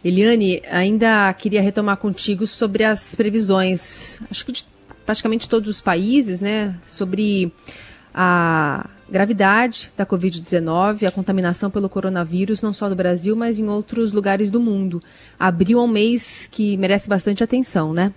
Eliane, 0.06 0.62
ainda 0.70 1.34
queria 1.34 1.64
retomar 1.64 1.98
contigo 1.98 2.46
sobre 2.46 2.84
as 2.84 3.16
previsões, 3.16 4.20
acho 4.30 4.46
que 4.46 4.52
de 4.52 4.66
praticamente 5.06 5.50
todos 5.50 5.70
os 5.70 5.82
países, 5.82 6.42
né, 6.42 6.76
sobre 6.88 7.54
a 8.14 8.90
gravidade 9.10 9.92
da 9.98 10.06
Covid-19, 10.06 11.08
a 11.08 11.12
contaminação 11.12 11.70
pelo 11.70 11.90
coronavírus, 11.90 12.62
não 12.62 12.72
só 12.72 12.88
do 12.88 12.96
Brasil, 12.96 13.36
mas 13.36 13.60
em 13.60 13.68
outros 13.68 14.14
lugares 14.14 14.50
do 14.50 14.60
mundo. 14.60 15.04
Abril 15.40 15.80
é 15.80 15.84
um 15.84 15.88
mês 15.88 16.48
que 16.52 16.78
merece 16.78 17.10
bastante 17.10 17.44
atenção, 17.44 17.94
né? 17.94 18.14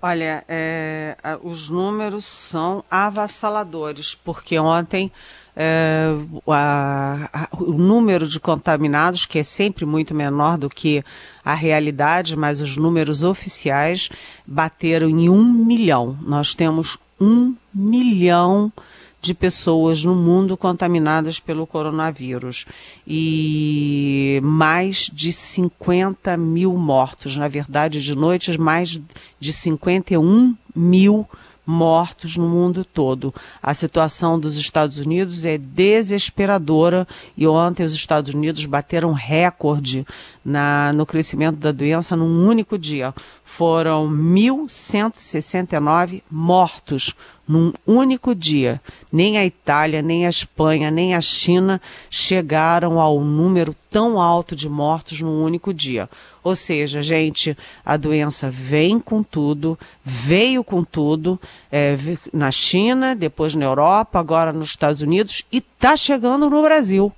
Olha, 0.00 0.44
é, 0.48 1.16
os 1.42 1.70
números 1.70 2.24
são 2.24 2.82
avassaladores, 2.90 4.14
porque 4.14 4.58
ontem 4.58 5.12
é, 5.56 6.06
a, 6.48 7.28
a, 7.32 7.48
o 7.58 7.72
número 7.72 8.26
de 8.26 8.40
contaminados, 8.40 9.26
que 9.26 9.38
é 9.38 9.42
sempre 9.42 9.84
muito 9.84 10.14
menor 10.14 10.56
do 10.56 10.70
que 10.70 11.04
a 11.44 11.54
realidade, 11.54 12.36
mas 12.36 12.60
os 12.60 12.76
números 12.76 13.22
oficiais 13.22 14.08
bateram 14.46 15.08
em 15.08 15.28
um 15.28 15.44
milhão. 15.44 16.16
Nós 16.22 16.54
temos 16.54 16.98
um 17.20 17.54
milhão 17.74 18.72
de 19.20 19.34
pessoas 19.34 20.04
no 20.04 20.16
mundo 20.16 20.56
contaminadas 20.56 21.38
pelo 21.38 21.64
coronavírus 21.64 22.66
e 23.06 24.40
mais 24.42 25.08
de 25.12 25.30
50 25.30 26.36
mil 26.36 26.74
mortos. 26.76 27.36
Na 27.36 27.46
verdade, 27.46 28.02
de 28.02 28.16
noites, 28.16 28.56
mais 28.56 29.00
de 29.38 29.52
51 29.52 30.56
mil 30.74 31.18
mortos 31.18 31.51
mortos 31.66 32.36
no 32.36 32.48
mundo 32.48 32.84
todo. 32.84 33.34
A 33.62 33.74
situação 33.74 34.38
dos 34.38 34.56
Estados 34.56 34.98
Unidos 34.98 35.44
é 35.44 35.56
desesperadora 35.56 37.06
e 37.36 37.46
ontem 37.46 37.84
os 37.84 37.92
Estados 37.92 38.34
Unidos 38.34 38.66
bateram 38.66 39.12
recorde 39.12 40.04
na, 40.44 40.92
no 40.92 41.06
crescimento 41.06 41.56
da 41.56 41.72
doença 41.72 42.16
num 42.16 42.46
único 42.46 42.78
dia. 42.78 43.14
Foram 43.44 44.10
1.169 44.10 46.22
mortos 46.30 47.14
num 47.46 47.72
único 47.86 48.34
dia. 48.34 48.80
Nem 49.12 49.36
a 49.38 49.44
Itália, 49.44 50.00
nem 50.00 50.26
a 50.26 50.28
Espanha, 50.28 50.90
nem 50.90 51.14
a 51.14 51.20
China 51.20 51.80
chegaram 52.10 53.00
ao 53.00 53.20
número 53.20 53.74
tão 53.90 54.20
alto 54.20 54.56
de 54.56 54.68
mortos 54.68 55.20
num 55.20 55.42
único 55.42 55.74
dia. 55.74 56.08
Ou 56.42 56.56
seja, 56.56 57.02
gente, 57.02 57.56
a 57.84 57.96
doença 57.96 58.50
vem 58.50 58.98
com 58.98 59.22
tudo, 59.22 59.78
veio 60.02 60.64
com 60.64 60.82
tudo, 60.82 61.38
é, 61.70 61.96
na 62.32 62.50
China, 62.50 63.14
depois 63.14 63.54
na 63.54 63.64
Europa, 63.64 64.18
agora 64.18 64.52
nos 64.52 64.70
Estados 64.70 65.02
Unidos 65.02 65.44
e 65.52 65.58
está 65.58 65.96
chegando 65.96 66.48
no 66.48 66.62
Brasil. 66.62 67.12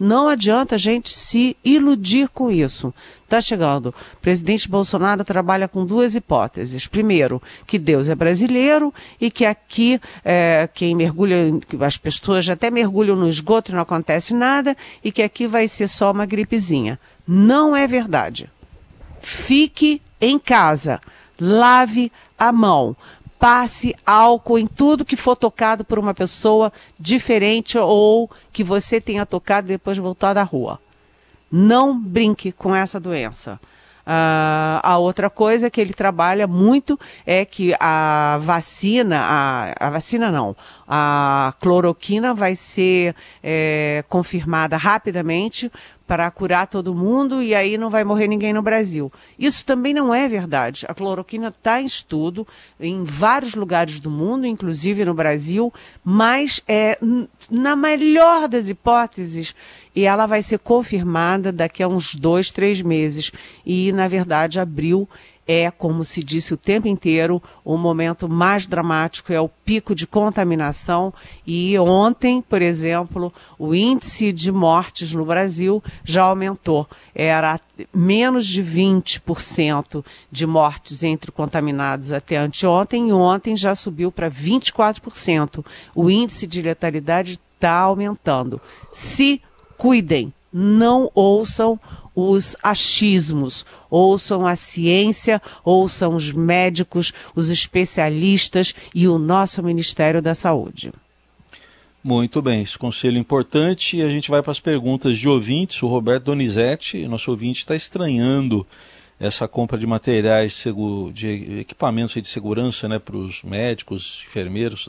Não 0.00 0.28
adianta 0.28 0.76
a 0.76 0.78
gente 0.78 1.10
se 1.10 1.54
iludir 1.62 2.30
com 2.30 2.50
isso. 2.50 2.94
Está 3.22 3.38
chegando. 3.38 3.90
O 4.14 4.20
presidente 4.22 4.66
Bolsonaro 4.66 5.22
trabalha 5.22 5.68
com 5.68 5.84
duas 5.84 6.14
hipóteses. 6.14 6.86
Primeiro, 6.86 7.40
que 7.66 7.78
Deus 7.78 8.08
é 8.08 8.14
brasileiro 8.14 8.94
e 9.20 9.30
que 9.30 9.44
aqui 9.44 10.00
é, 10.24 10.66
quem 10.72 10.94
mergulha, 10.94 11.52
as 11.80 11.98
pessoas 11.98 12.48
até 12.48 12.70
mergulham 12.70 13.14
no 13.14 13.28
esgoto 13.28 13.70
e 13.70 13.74
não 13.74 13.82
acontece 13.82 14.32
nada 14.32 14.74
e 15.04 15.12
que 15.12 15.22
aqui 15.22 15.46
vai 15.46 15.68
ser 15.68 15.86
só 15.86 16.12
uma 16.12 16.24
gripezinha. 16.24 16.98
Não 17.28 17.76
é 17.76 17.86
verdade. 17.86 18.50
Fique 19.20 20.00
em 20.18 20.38
casa. 20.38 20.98
Lave 21.38 22.10
a 22.38 22.50
mão 22.50 22.96
passe 23.40 23.96
álcool 24.04 24.58
em 24.58 24.66
tudo 24.66 25.04
que 25.04 25.16
for 25.16 25.34
tocado 25.34 25.82
por 25.82 25.98
uma 25.98 26.12
pessoa 26.12 26.70
diferente 26.98 27.78
ou 27.78 28.30
que 28.52 28.62
você 28.62 29.00
tenha 29.00 29.24
tocado 29.24 29.66
depois 29.66 29.96
de 29.96 30.02
voltar 30.02 30.34
da 30.34 30.42
rua. 30.42 30.78
Não 31.50 31.98
brinque 31.98 32.52
com 32.52 32.76
essa 32.76 33.00
doença. 33.00 33.58
Uh, 34.00 34.80
a 34.82 34.98
outra 34.98 35.30
coisa 35.30 35.70
que 35.70 35.80
ele 35.80 35.92
trabalha 35.92 36.46
muito 36.46 36.98
é 37.24 37.44
que 37.44 37.74
a 37.78 38.38
vacina, 38.40 39.20
a, 39.20 39.86
a 39.86 39.90
vacina 39.90 40.30
não, 40.30 40.56
a 40.88 41.54
cloroquina 41.60 42.34
vai 42.34 42.54
ser 42.54 43.14
é, 43.42 44.02
confirmada 44.08 44.76
rapidamente 44.76 45.70
para 46.10 46.28
curar 46.28 46.66
todo 46.66 46.92
mundo 46.92 47.40
e 47.40 47.54
aí 47.54 47.78
não 47.78 47.88
vai 47.88 48.02
morrer 48.02 48.26
ninguém 48.26 48.52
no 48.52 48.60
Brasil. 48.60 49.12
Isso 49.38 49.64
também 49.64 49.94
não 49.94 50.12
é 50.12 50.26
verdade. 50.26 50.84
A 50.88 50.92
cloroquina 50.92 51.54
está 51.56 51.80
em 51.80 51.86
estudo 51.86 52.44
em 52.80 53.04
vários 53.04 53.54
lugares 53.54 54.00
do 54.00 54.10
mundo, 54.10 54.44
inclusive 54.44 55.04
no 55.04 55.14
Brasil, 55.14 55.72
mas 56.02 56.60
é 56.66 56.98
na 57.48 57.76
melhor 57.76 58.48
das 58.48 58.68
hipóteses 58.68 59.54
e 59.94 60.04
ela 60.04 60.26
vai 60.26 60.42
ser 60.42 60.58
confirmada 60.58 61.52
daqui 61.52 61.80
a 61.80 61.86
uns 61.86 62.16
dois, 62.16 62.50
três 62.50 62.82
meses. 62.82 63.30
E, 63.64 63.92
na 63.92 64.08
verdade, 64.08 64.58
abril 64.58 65.08
é, 65.52 65.68
como 65.68 66.04
se 66.04 66.22
disse 66.22 66.54
o 66.54 66.56
tempo 66.56 66.86
inteiro, 66.86 67.42
o 67.64 67.76
momento 67.76 68.28
mais 68.28 68.66
dramático, 68.66 69.32
é 69.32 69.40
o 69.40 69.48
pico 69.48 69.96
de 69.96 70.06
contaminação. 70.06 71.12
E 71.44 71.76
ontem, 71.76 72.40
por 72.40 72.62
exemplo, 72.62 73.32
o 73.58 73.74
índice 73.74 74.32
de 74.32 74.52
mortes 74.52 75.12
no 75.12 75.24
Brasil 75.24 75.82
já 76.04 76.22
aumentou. 76.22 76.86
Era 77.12 77.58
menos 77.92 78.46
de 78.46 78.62
20% 78.62 80.04
de 80.30 80.46
mortes 80.46 81.02
entre 81.02 81.32
contaminados 81.32 82.12
até 82.12 82.36
anteontem, 82.36 83.08
e 83.08 83.12
ontem 83.12 83.56
já 83.56 83.74
subiu 83.74 84.12
para 84.12 84.30
24%. 84.30 85.66
O 85.96 86.08
índice 86.08 86.46
de 86.46 86.62
letalidade 86.62 87.40
está 87.56 87.80
aumentando. 87.80 88.60
Se 88.92 89.42
cuidem, 89.76 90.32
não 90.52 91.10
ouçam 91.12 91.76
os 92.28 92.56
achismos, 92.62 93.64
ouçam 93.88 94.46
a 94.46 94.56
ciência, 94.56 95.40
ouçam 95.64 96.14
os 96.14 96.32
médicos, 96.32 97.12
os 97.34 97.48
especialistas 97.48 98.74
e 98.94 99.08
o 99.08 99.18
nosso 99.18 99.62
Ministério 99.62 100.20
da 100.20 100.34
Saúde. 100.34 100.92
Muito 102.02 102.40
bem, 102.40 102.62
esse 102.62 102.78
conselho 102.78 103.18
é 103.18 103.20
importante 103.20 103.98
e 103.98 104.02
a 104.02 104.08
gente 104.08 104.30
vai 104.30 104.42
para 104.42 104.52
as 104.52 104.60
perguntas 104.60 105.18
de 105.18 105.28
ouvintes. 105.28 105.82
O 105.82 105.86
Roberto 105.86 106.24
Donizete, 106.24 107.06
nosso 107.06 107.30
ouvinte, 107.30 107.58
está 107.58 107.76
estranhando 107.76 108.66
essa 109.18 109.46
compra 109.46 109.76
de 109.76 109.86
materiais, 109.86 110.64
de 111.12 111.60
equipamentos 111.60 112.14
de 112.14 112.26
segurança 112.26 112.88
né, 112.88 112.98
para 112.98 113.16
os 113.16 113.42
médicos, 113.42 114.24
enfermeiros 114.26 114.88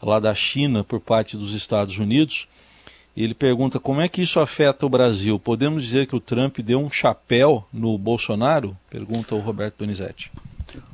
lá 0.00 0.20
da 0.20 0.32
China 0.36 0.84
por 0.84 1.00
parte 1.00 1.36
dos 1.36 1.52
Estados 1.52 1.98
Unidos. 1.98 2.46
Ele 3.16 3.32
pergunta 3.32 3.80
como 3.80 4.00
é 4.00 4.08
que 4.08 4.22
isso 4.22 4.38
afeta 4.38 4.84
o 4.84 4.90
Brasil. 4.90 5.38
Podemos 5.38 5.82
dizer 5.82 6.06
que 6.06 6.14
o 6.14 6.20
Trump 6.20 6.58
deu 6.58 6.78
um 6.78 6.90
chapéu 6.90 7.64
no 7.72 7.96
Bolsonaro? 7.96 8.76
Pergunta 8.90 9.34
o 9.34 9.40
Roberto 9.40 9.78
Donizete. 9.78 10.30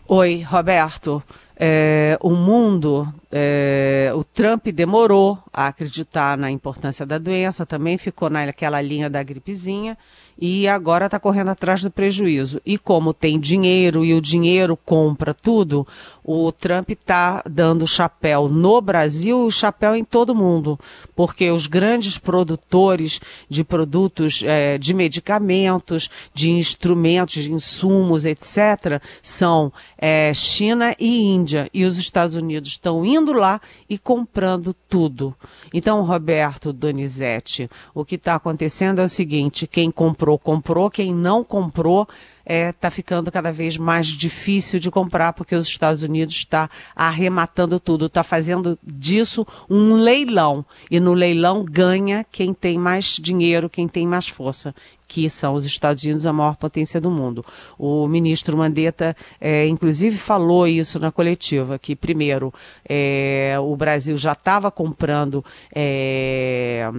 Oi, 0.06 0.42
Roberto. 0.42 1.22
É, 1.56 2.16
o 2.20 2.30
mundo, 2.30 3.12
é, 3.34 4.12
o 4.14 4.22
Trump 4.22 4.66
demorou 4.66 5.38
a 5.50 5.68
acreditar 5.68 6.36
na 6.36 6.50
importância 6.50 7.06
da 7.06 7.16
doença, 7.16 7.64
também 7.64 7.96
ficou 7.96 8.28
naquela 8.28 8.80
linha 8.82 9.08
da 9.08 9.22
gripezinha 9.22 9.96
e 10.38 10.66
agora 10.66 11.06
está 11.06 11.20
correndo 11.20 11.50
atrás 11.50 11.82
do 11.82 11.90
prejuízo. 11.90 12.60
E 12.66 12.76
como 12.76 13.14
tem 13.14 13.38
dinheiro 13.38 14.04
e 14.04 14.12
o 14.12 14.20
dinheiro 14.20 14.76
compra 14.76 15.32
tudo, 15.32 15.86
o 16.24 16.50
Trump 16.52 16.90
está 16.90 17.42
dando 17.48 17.86
chapéu 17.86 18.48
no 18.48 18.80
Brasil 18.80 19.48
e 19.48 19.52
chapéu 19.52 19.94
em 19.94 20.04
todo 20.04 20.34
mundo, 20.34 20.78
porque 21.14 21.50
os 21.50 21.66
grandes 21.66 22.18
produtores 22.18 23.20
de 23.48 23.62
produtos, 23.62 24.42
é, 24.44 24.78
de 24.78 24.92
medicamentos, 24.92 26.10
de 26.34 26.50
instrumentos, 26.50 27.44
de 27.44 27.52
insumos, 27.52 28.24
etc., 28.24 29.00
são 29.22 29.72
é, 29.96 30.32
China 30.34 30.94
e 30.98 31.22
Índia. 31.22 31.68
E 31.72 31.84
os 31.84 31.96
Estados 31.96 32.34
Unidos 32.34 32.70
estão 32.70 33.04
indo 33.04 33.21
lá 33.30 33.60
e 33.88 33.98
comprando 33.98 34.72
tudo. 34.88 35.36
Então, 35.74 36.02
Roberto 36.02 36.72
Donizete, 36.72 37.68
o 37.94 38.06
que 38.06 38.14
está 38.14 38.34
acontecendo 38.34 39.00
é 39.00 39.04
o 39.04 39.08
seguinte: 39.08 39.66
quem 39.66 39.90
comprou, 39.90 40.38
comprou, 40.38 40.88
quem 40.88 41.14
não 41.14 41.44
comprou, 41.44 42.08
está 42.42 42.44
é, 42.46 42.72
tá 42.72 42.90
ficando 42.90 43.30
cada 43.30 43.52
vez 43.52 43.76
mais 43.76 44.06
difícil 44.06 44.80
de 44.80 44.90
comprar, 44.90 45.32
porque 45.32 45.54
os 45.54 45.66
Estados 45.66 46.02
Unidos 46.02 46.34
está 46.34 46.68
arrematando 46.96 47.78
tudo, 47.78 48.06
está 48.06 48.22
fazendo 48.22 48.78
disso 48.82 49.46
um 49.68 49.94
leilão. 49.94 50.64
E 50.90 50.98
no 50.98 51.12
leilão 51.12 51.64
ganha 51.64 52.24
quem 52.32 52.52
tem 52.52 52.78
mais 52.78 53.16
dinheiro, 53.20 53.70
quem 53.70 53.86
tem 53.86 54.06
mais 54.06 54.28
força 54.28 54.74
que 55.12 55.28
são 55.28 55.52
os 55.52 55.66
Estados 55.66 56.02
Unidos 56.02 56.26
a 56.26 56.32
maior 56.32 56.56
potência 56.56 56.98
do 56.98 57.10
mundo. 57.10 57.44
O 57.78 58.08
ministro 58.08 58.56
Mandetta, 58.56 59.14
é, 59.38 59.66
inclusive, 59.66 60.16
falou 60.16 60.66
isso 60.66 60.98
na 60.98 61.12
coletiva, 61.12 61.78
que 61.78 61.94
primeiro 61.94 62.52
é, 62.88 63.54
o 63.60 63.76
Brasil 63.76 64.16
já 64.16 64.32
estava 64.32 64.70
comprando 64.70 65.44
é, 65.74 66.90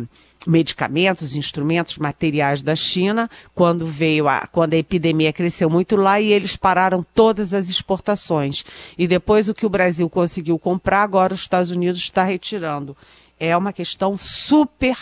medicamentos, 0.45 1.35
instrumentos, 1.35 1.97
materiais 1.97 2.61
da 2.61 2.75
China, 2.75 3.27
quando 3.55 3.83
veio 3.83 4.27
a, 4.27 4.45
quando 4.45 4.75
a 4.75 4.77
epidemia 4.77 5.33
cresceu 5.33 5.67
muito 5.67 5.95
lá 5.95 6.21
e 6.21 6.31
eles 6.31 6.55
pararam 6.55 7.01
todas 7.15 7.51
as 7.51 7.67
exportações. 7.67 8.63
E 8.95 9.07
depois 9.07 9.49
o 9.49 9.55
que 9.55 9.65
o 9.65 9.69
Brasil 9.69 10.07
conseguiu 10.07 10.59
comprar, 10.59 11.01
agora 11.01 11.33
os 11.33 11.41
Estados 11.41 11.71
Unidos 11.71 11.99
está 11.99 12.23
retirando. 12.23 12.95
É 13.39 13.57
uma 13.57 13.73
questão 13.73 14.15
super 14.15 14.95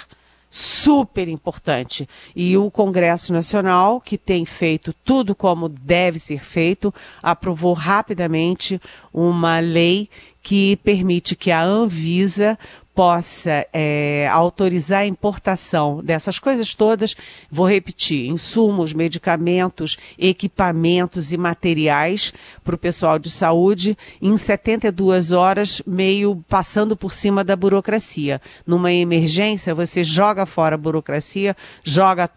super 0.51 1.29
importante. 1.29 2.07
E 2.35 2.57
o 2.57 2.69
Congresso 2.69 3.31
Nacional, 3.31 4.01
que 4.01 4.17
tem 4.17 4.43
feito 4.43 4.93
tudo 5.05 5.33
como 5.33 5.69
deve 5.69 6.19
ser 6.19 6.43
feito, 6.43 6.93
aprovou 7.23 7.73
rapidamente 7.73 8.79
uma 9.13 9.59
lei 9.59 10.09
que 10.43 10.75
permite 10.77 11.35
que 11.35 11.51
a 11.51 11.63
Anvisa 11.63 12.57
possa 12.93 13.65
é, 13.71 14.27
autorizar 14.31 15.01
a 15.01 15.05
importação 15.05 16.03
dessas 16.03 16.39
coisas 16.39 16.75
todas, 16.75 17.15
vou 17.49 17.67
repetir, 17.67 18.27
insumos, 18.27 18.93
medicamentos, 18.93 19.97
equipamentos 20.17 21.31
e 21.31 21.37
materiais 21.37 22.33
para 22.63 22.75
o 22.75 22.77
pessoal 22.77 23.17
de 23.17 23.29
saúde 23.29 23.97
em 24.21 24.37
72 24.37 25.31
horas, 25.31 25.81
meio 25.87 26.43
passando 26.49 26.95
por 26.95 27.13
cima 27.13 27.43
da 27.43 27.55
burocracia. 27.55 28.41
Numa 28.65 28.91
emergência, 28.91 29.73
você 29.73 30.03
joga 30.03 30.45
fora 30.45 30.75
a 30.75 30.77
burocracia, 30.77 31.55
joga 31.83 32.29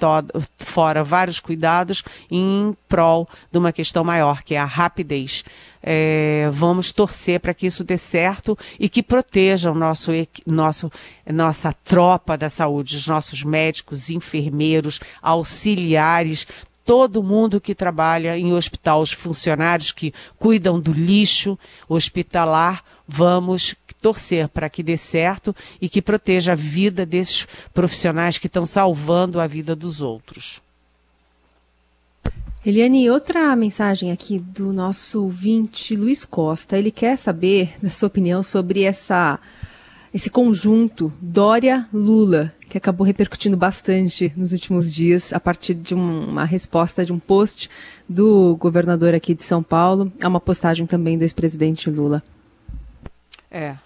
fora 0.58 1.02
vários 1.02 1.40
cuidados 1.40 2.02
em 2.30 2.76
prol 2.88 3.28
de 3.50 3.58
uma 3.58 3.72
questão 3.72 4.04
maior, 4.04 4.42
que 4.42 4.54
é 4.54 4.58
a 4.58 4.64
rapidez. 4.64 5.44
É, 5.86 6.48
vamos 6.50 6.92
torcer 6.92 7.38
para 7.40 7.52
que 7.52 7.66
isso 7.66 7.84
dê 7.84 7.98
certo 7.98 8.56
e 8.80 8.88
que 8.88 9.02
proteja 9.02 9.70
o 9.70 9.74
nosso, 9.74 10.12
nosso, 10.46 10.90
nossa 11.30 11.74
tropa 11.84 12.38
da 12.38 12.48
saúde, 12.48 12.96
os 12.96 13.06
nossos 13.06 13.42
médicos, 13.42 14.08
enfermeiros, 14.08 14.98
auxiliares, 15.20 16.46
todo 16.84 17.22
mundo 17.22 17.60
que 17.60 17.74
trabalha 17.74 18.38
em 18.38 18.54
hospital, 18.54 19.02
os 19.02 19.12
funcionários 19.12 19.92
que 19.92 20.12
cuidam 20.38 20.80
do 20.80 20.92
lixo 20.92 21.58
hospitalar, 21.86 22.82
vamos 23.06 23.74
torcer 24.00 24.48
para 24.48 24.68
que 24.68 24.82
dê 24.82 24.96
certo 24.96 25.54
e 25.80 25.88
que 25.88 26.02
proteja 26.02 26.52
a 26.52 26.56
vida 26.56 27.06
desses 27.06 27.46
profissionais 27.72 28.36
que 28.36 28.46
estão 28.46 28.66
salvando 28.66 29.40
a 29.40 29.46
vida 29.46 29.74
dos 29.74 30.00
outros. 30.02 30.62
Eliane, 32.66 33.10
outra 33.10 33.54
mensagem 33.54 34.10
aqui 34.10 34.38
do 34.38 34.72
nosso 34.72 35.24
ouvinte 35.24 35.94
Luiz 35.94 36.24
Costa. 36.24 36.78
Ele 36.78 36.90
quer 36.90 37.18
saber 37.18 37.74
da 37.82 37.90
sua 37.90 38.06
opinião 38.06 38.42
sobre 38.42 38.84
essa, 38.84 39.38
esse 40.14 40.30
conjunto 40.30 41.12
Dória-Lula, 41.20 42.54
que 42.66 42.78
acabou 42.78 43.06
repercutindo 43.06 43.54
bastante 43.54 44.32
nos 44.34 44.52
últimos 44.52 44.94
dias 44.94 45.30
a 45.30 45.38
partir 45.38 45.74
de 45.74 45.94
uma 45.94 46.46
resposta 46.46 47.04
de 47.04 47.12
um 47.12 47.18
post 47.18 47.68
do 48.08 48.56
governador 48.56 49.12
aqui 49.12 49.34
de 49.34 49.42
São 49.42 49.62
Paulo 49.62 50.10
a 50.22 50.26
uma 50.26 50.40
postagem 50.40 50.86
também 50.86 51.18
do 51.18 51.22
ex-presidente 51.22 51.90
Lula. 51.90 52.22
É, 53.50 53.76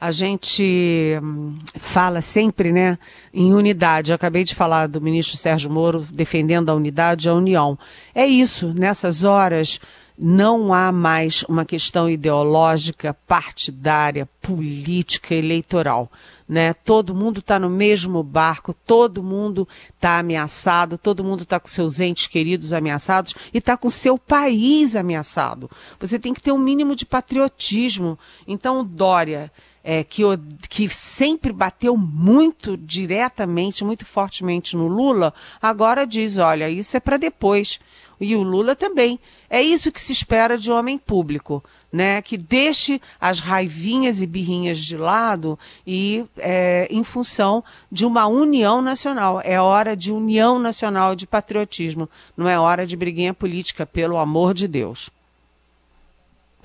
a 0.00 0.10
gente 0.10 1.18
hum, 1.22 1.54
fala 1.76 2.20
sempre 2.20 2.72
né, 2.72 2.98
em 3.34 3.52
unidade. 3.52 4.12
Eu 4.12 4.16
acabei 4.16 4.44
de 4.44 4.54
falar 4.54 4.86
do 4.86 5.00
ministro 5.00 5.36
Sérgio 5.36 5.70
Moro 5.70 6.06
defendendo 6.10 6.68
a 6.68 6.74
unidade 6.74 7.28
a 7.28 7.34
união. 7.34 7.78
É 8.14 8.26
isso, 8.26 8.72
nessas 8.74 9.24
horas 9.24 9.80
não 10.20 10.74
há 10.74 10.90
mais 10.90 11.44
uma 11.44 11.64
questão 11.64 12.10
ideológica, 12.10 13.14
partidária, 13.26 14.28
política, 14.42 15.32
eleitoral. 15.32 16.10
Né? 16.48 16.72
Todo 16.72 17.14
mundo 17.14 17.38
está 17.38 17.56
no 17.58 17.70
mesmo 17.70 18.20
barco, 18.22 18.74
todo 18.74 19.22
mundo 19.22 19.68
está 19.94 20.18
ameaçado, 20.18 20.98
todo 20.98 21.22
mundo 21.22 21.44
está 21.44 21.60
com 21.60 21.68
seus 21.68 22.00
entes 22.00 22.26
queridos 22.26 22.72
ameaçados 22.72 23.32
e 23.54 23.58
está 23.58 23.76
com 23.76 23.88
seu 23.88 24.18
país 24.18 24.96
ameaçado. 24.96 25.70
Você 26.00 26.18
tem 26.18 26.34
que 26.34 26.42
ter 26.42 26.50
um 26.50 26.58
mínimo 26.58 26.96
de 26.96 27.06
patriotismo. 27.06 28.18
Então, 28.46 28.84
Dória 28.84 29.52
é, 29.90 30.04
que, 30.04 30.22
que 30.68 30.90
sempre 30.90 31.50
bateu 31.50 31.96
muito 31.96 32.76
diretamente, 32.76 33.82
muito 33.82 34.04
fortemente 34.04 34.76
no 34.76 34.86
Lula, 34.86 35.32
agora 35.62 36.06
diz: 36.06 36.36
olha, 36.36 36.68
isso 36.68 36.94
é 36.94 37.00
para 37.00 37.16
depois. 37.16 37.80
E 38.20 38.36
o 38.36 38.42
Lula 38.42 38.76
também. 38.76 39.18
É 39.48 39.62
isso 39.62 39.90
que 39.90 39.98
se 39.98 40.12
espera 40.12 40.58
de 40.58 40.70
homem 40.70 40.98
público, 40.98 41.64
né? 41.90 42.20
Que 42.20 42.36
deixe 42.36 43.00
as 43.18 43.40
raivinhas 43.40 44.20
e 44.20 44.26
birrinhas 44.26 44.76
de 44.76 44.94
lado 44.94 45.58
e 45.86 46.26
é, 46.36 46.86
em 46.90 47.02
função 47.02 47.64
de 47.90 48.04
uma 48.04 48.26
união 48.26 48.82
nacional. 48.82 49.40
É 49.42 49.58
hora 49.58 49.96
de 49.96 50.12
união 50.12 50.58
nacional, 50.58 51.14
de 51.14 51.26
patriotismo. 51.26 52.10
Não 52.36 52.46
é 52.46 52.60
hora 52.60 52.86
de 52.86 52.94
briguinha 52.94 53.32
política, 53.32 53.86
pelo 53.86 54.18
amor 54.18 54.52
de 54.52 54.68
Deus. 54.68 55.08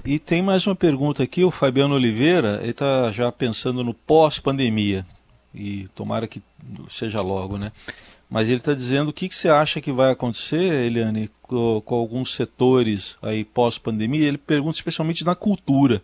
E 0.06 0.20
tem 0.20 0.42
mais 0.42 0.68
uma 0.68 0.76
pergunta 0.76 1.24
aqui, 1.24 1.46
o 1.46 1.52
Fabiano 1.52 1.96
Oliveira, 1.96 2.60
ele 2.62 2.72
está 2.72 3.10
já 3.10 3.32
pensando 3.32 3.86
no 3.86 3.94
pós-pandemia, 3.94 5.06
e 5.56 5.88
tomara 5.96 6.28
que 6.28 6.44
seja 6.90 7.22
logo, 7.22 7.58
né? 7.58 7.72
Mas 8.30 8.50
ele 8.50 8.58
está 8.58 8.74
dizendo 8.74 9.10
o 9.10 9.14
que, 9.14 9.30
que 9.30 9.36
você 9.36 9.48
acha 9.48 9.80
que 9.80 9.94
vai 9.94 10.12
acontecer, 10.12 10.58
Eliane, 10.58 11.30
com, 11.42 11.82
com 11.86 11.96
alguns 11.96 12.36
setores 12.36 13.16
aí 13.22 13.46
pós-pandemia. 13.46 14.28
Ele 14.28 14.38
pergunta 14.38 14.76
especialmente 14.76 15.24
na 15.24 15.36
cultura. 15.36 16.02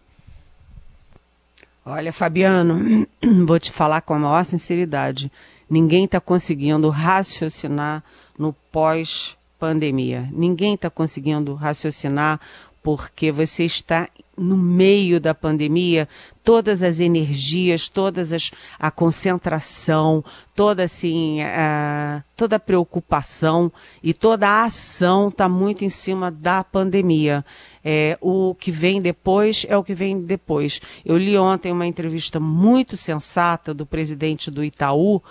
Olha, 1.85 2.13
Fabiano, 2.13 3.05
vou 3.45 3.59
te 3.59 3.71
falar 3.71 4.01
com 4.01 4.13
a 4.13 4.19
maior 4.19 4.45
sinceridade. 4.45 5.29
Ninguém 5.69 6.05
está 6.05 6.21
conseguindo 6.21 6.87
raciocinar 6.89 8.01
no 8.37 8.53
pós-pandemia. 8.71 10.29
Ninguém 10.31 10.75
está 10.75 10.89
conseguindo 10.89 11.53
raciocinar 11.53 12.39
porque 12.81 13.31
você 13.31 13.63
está 13.63 14.07
no 14.39 14.57
meio 14.57 15.19
da 15.19 15.35
pandemia, 15.35 16.07
todas 16.43 16.81
as 16.81 16.99
energias, 16.99 17.89
todas 17.89 18.31
as 18.31 18.51
a 18.79 18.89
concentração, 18.89 20.23
toda 20.55 20.83
assim, 20.83 21.41
a, 21.41 22.23
toda 22.37 22.55
a 22.55 22.59
preocupação 22.59 23.71
e 24.01 24.13
toda 24.13 24.47
a 24.47 24.63
ação 24.63 25.27
está 25.27 25.49
muito 25.49 25.83
em 25.83 25.89
cima 25.89 26.31
da 26.31 26.63
pandemia. 26.63 27.45
É, 27.83 28.17
o 28.21 28.55
que 28.55 28.71
vem 28.71 29.01
depois 29.01 29.65
é 29.67 29.77
o 29.77 29.83
que 29.83 29.93
vem 29.93 30.21
depois. 30.21 30.79
Eu 31.05 31.17
li 31.17 31.37
ontem 31.37 31.71
uma 31.71 31.85
entrevista 31.85 32.39
muito 32.39 32.95
sensata 32.95 33.73
do 33.73 33.85
presidente 33.85 34.49
do 34.49 34.63
Itaú, 34.63 35.21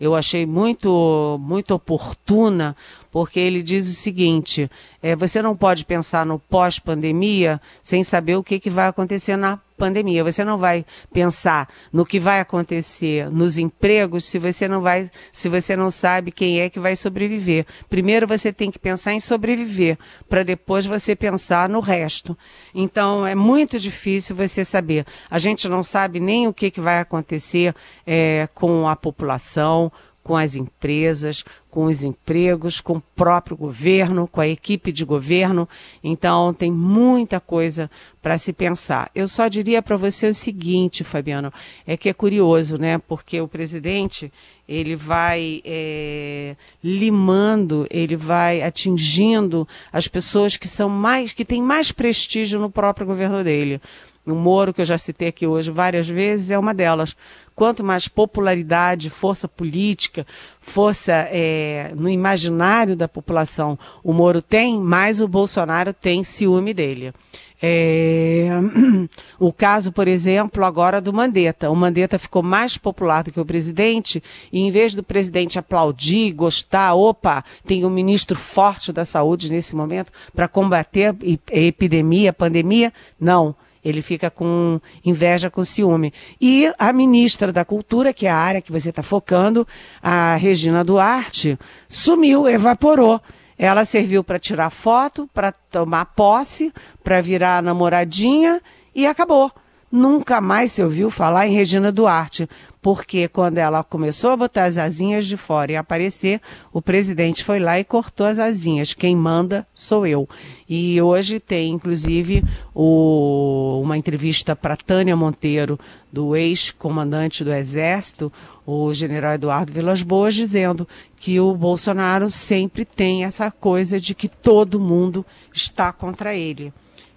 eu 0.00 0.14
achei 0.14 0.46
muito, 0.46 1.38
muito 1.40 1.74
oportuna, 1.74 2.76
porque 3.10 3.40
ele 3.40 3.62
diz 3.62 3.88
o 3.88 3.94
seguinte: 3.94 4.70
é, 5.02 5.14
você 5.14 5.40
não 5.40 5.56
pode 5.56 5.84
pensar 5.84 6.26
no 6.26 6.38
pós-pandemia 6.38 7.60
sem 7.82 8.02
saber 8.04 8.36
o 8.36 8.44
que, 8.44 8.58
que 8.58 8.70
vai 8.70 8.88
acontecer 8.88 9.36
na 9.36 9.58
pandemia. 9.78 10.24
Você 10.24 10.44
não 10.44 10.58
vai 10.58 10.84
pensar 11.12 11.68
no 11.92 12.04
que 12.04 12.18
vai 12.18 12.40
acontecer 12.40 13.30
nos 13.30 13.56
empregos 13.56 14.24
se 14.24 14.38
você 14.38 14.66
não 14.66 14.82
vai, 14.82 15.08
se 15.32 15.48
você 15.48 15.76
não 15.76 15.90
sabe 15.90 16.32
quem 16.32 16.60
é 16.60 16.68
que 16.68 16.80
vai 16.80 16.96
sobreviver. 16.96 17.64
Primeiro 17.88 18.26
você 18.26 18.52
tem 18.52 18.70
que 18.70 18.78
pensar 18.78 19.12
em 19.12 19.20
sobreviver, 19.20 19.96
para 20.28 20.42
depois 20.42 20.84
você 20.84 21.14
pensar 21.14 21.68
no 21.68 21.80
resto. 21.80 22.36
Então 22.74 23.24
é 23.24 23.34
muito 23.34 23.78
difícil 23.78 24.34
você 24.34 24.64
saber. 24.64 25.06
A 25.30 25.38
gente 25.38 25.68
não 25.68 25.84
sabe 25.84 26.18
nem 26.18 26.48
o 26.48 26.52
que, 26.52 26.70
que 26.70 26.80
vai 26.80 26.98
acontecer 26.98 27.74
é, 28.04 28.48
com 28.52 28.88
a 28.88 28.96
população, 28.96 29.92
com 30.28 30.36
as 30.36 30.56
empresas, 30.56 31.42
com 31.78 31.84
os 31.84 32.02
empregos, 32.02 32.80
com 32.80 32.94
o 32.94 33.00
próprio 33.14 33.56
governo, 33.56 34.26
com 34.26 34.40
a 34.40 34.48
equipe 34.48 34.90
de 34.90 35.04
governo. 35.04 35.68
Então, 36.02 36.52
tem 36.52 36.72
muita 36.72 37.38
coisa 37.38 37.88
para 38.20 38.36
se 38.36 38.52
pensar. 38.52 39.08
Eu 39.14 39.28
só 39.28 39.46
diria 39.46 39.80
para 39.80 39.96
você 39.96 40.28
o 40.28 40.34
seguinte, 40.34 41.04
Fabiano, 41.04 41.52
é 41.86 41.96
que 41.96 42.08
é 42.08 42.12
curioso, 42.12 42.78
né? 42.78 42.98
Porque 42.98 43.40
o 43.40 43.46
presidente 43.46 44.32
ele 44.68 44.96
vai 44.96 45.62
é, 45.64 46.56
limando, 46.82 47.86
ele 47.92 48.16
vai 48.16 48.60
atingindo 48.60 49.66
as 49.92 50.08
pessoas 50.08 50.56
que 50.56 50.66
são 50.66 50.88
mais, 50.88 51.32
que 51.32 51.44
têm 51.44 51.62
mais 51.62 51.92
prestígio 51.92 52.58
no 52.58 52.68
próprio 52.68 53.06
governo 53.06 53.44
dele. 53.44 53.80
O 54.26 54.34
Moro, 54.34 54.74
que 54.74 54.80
eu 54.80 54.84
já 54.84 54.98
citei 54.98 55.28
aqui 55.28 55.46
hoje 55.46 55.70
várias 55.70 56.08
vezes, 56.08 56.50
é 56.50 56.58
uma 56.58 56.74
delas 56.74 57.16
quanto 57.58 57.82
mais 57.82 58.06
popularidade, 58.06 59.10
força 59.10 59.48
política, 59.48 60.24
força 60.60 61.12
é, 61.12 61.90
no 61.96 62.08
imaginário 62.08 62.94
da 62.94 63.08
população 63.08 63.76
o 64.04 64.12
Moro 64.12 64.40
tem, 64.40 64.78
mais 64.78 65.20
o 65.20 65.26
Bolsonaro 65.26 65.92
tem 65.92 66.22
ciúme 66.22 66.72
dele. 66.72 67.12
É, 67.60 68.48
o 69.40 69.52
caso, 69.52 69.90
por 69.90 70.06
exemplo, 70.06 70.64
agora 70.64 71.00
do 71.00 71.12
Mandetta. 71.12 71.68
O 71.68 71.74
Mandetta 71.74 72.16
ficou 72.16 72.44
mais 72.44 72.78
popular 72.78 73.24
do 73.24 73.32
que 73.32 73.40
o 73.40 73.44
presidente, 73.44 74.22
e 74.52 74.60
em 74.60 74.70
vez 74.70 74.94
do 74.94 75.02
presidente 75.02 75.58
aplaudir, 75.58 76.30
gostar, 76.34 76.94
opa, 76.94 77.44
tem 77.66 77.84
um 77.84 77.90
ministro 77.90 78.38
forte 78.38 78.92
da 78.92 79.04
saúde 79.04 79.50
nesse 79.50 79.74
momento 79.74 80.12
para 80.32 80.46
combater 80.46 81.08
a 81.08 81.58
epidemia, 81.58 82.30
a 82.30 82.32
pandemia, 82.32 82.92
não 83.18 83.52
ele 83.88 84.02
fica 84.02 84.30
com 84.30 84.80
inveja, 85.04 85.50
com 85.50 85.64
ciúme. 85.64 86.12
E 86.40 86.72
a 86.78 86.92
ministra 86.92 87.52
da 87.52 87.64
Cultura, 87.64 88.12
que 88.12 88.26
é 88.26 88.30
a 88.30 88.36
área 88.36 88.60
que 88.60 88.72
você 88.72 88.90
está 88.90 89.02
focando, 89.02 89.66
a 90.02 90.36
Regina 90.36 90.84
Duarte, 90.84 91.58
sumiu, 91.88 92.48
evaporou. 92.48 93.20
Ela 93.58 93.84
serviu 93.84 94.22
para 94.22 94.38
tirar 94.38 94.70
foto, 94.70 95.28
para 95.34 95.50
tomar 95.50 96.04
posse, 96.06 96.72
para 97.02 97.20
virar 97.20 97.62
namoradinha 97.62 98.60
e 98.94 99.06
acabou. 99.06 99.50
Nunca 99.90 100.40
mais 100.40 100.72
se 100.72 100.82
ouviu 100.82 101.10
falar 101.10 101.46
em 101.46 101.54
Regina 101.54 101.90
Duarte, 101.90 102.48
porque 102.80 103.26
quando 103.28 103.58
ela 103.58 103.82
começou 103.82 104.30
a 104.30 104.36
botar 104.36 104.64
as 104.64 104.76
asinhas 104.76 105.26
de 105.26 105.36
fora 105.36 105.72
e 105.72 105.76
aparecer, 105.76 106.40
o 106.72 106.80
presidente 106.80 107.44
foi 107.44 107.58
lá 107.58 107.78
e 107.78 107.84
cortou 107.84 108.26
as 108.26 108.38
asinhas. 108.38 108.94
Quem 108.94 109.16
manda 109.16 109.66
sou 109.74 110.06
eu. 110.06 110.28
E 110.68 111.00
hoje 111.02 111.40
tem, 111.40 111.72
inclusive, 111.72 112.44
o, 112.74 113.80
uma 113.82 113.96
entrevista 113.98 114.54
para 114.54 114.76
Tânia 114.76 115.16
Monteiro, 115.16 115.78
do 116.12 116.34
ex-comandante 116.34 117.44
do 117.44 117.52
Exército, 117.52 118.32
o 118.64 118.94
general 118.94 119.34
Eduardo 119.34 119.72
Vilas 119.72 120.02
Boas, 120.02 120.34
dizendo 120.34 120.86
que 121.16 121.38
o 121.40 121.54
Bolsonaro 121.54 122.30
sempre 122.30 122.84
tem 122.84 123.24
essa 123.24 123.50
coisa 123.50 124.00
de 124.00 124.14
que 124.14 124.28
todo 124.28 124.80
mundo 124.80 125.24
está 125.52 125.92
contra 125.92 126.34
ele. 126.34 126.72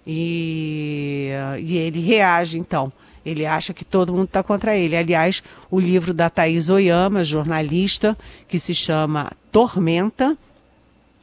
E, 0.06 1.30
e 1.60 1.76
ele 1.76 2.00
reage, 2.00 2.58
então. 2.58 2.92
Ele 3.24 3.46
acha 3.46 3.72
que 3.72 3.84
todo 3.84 4.12
mundo 4.12 4.24
está 4.24 4.42
contra 4.42 4.76
ele. 4.76 4.96
Aliás, 4.96 5.42
o 5.70 5.78
livro 5.78 6.12
da 6.12 6.28
Thaís 6.28 6.68
Oyama, 6.68 7.22
jornalista, 7.22 8.16
que 8.48 8.58
se 8.58 8.74
chama 8.74 9.32
Tormenta, 9.50 10.36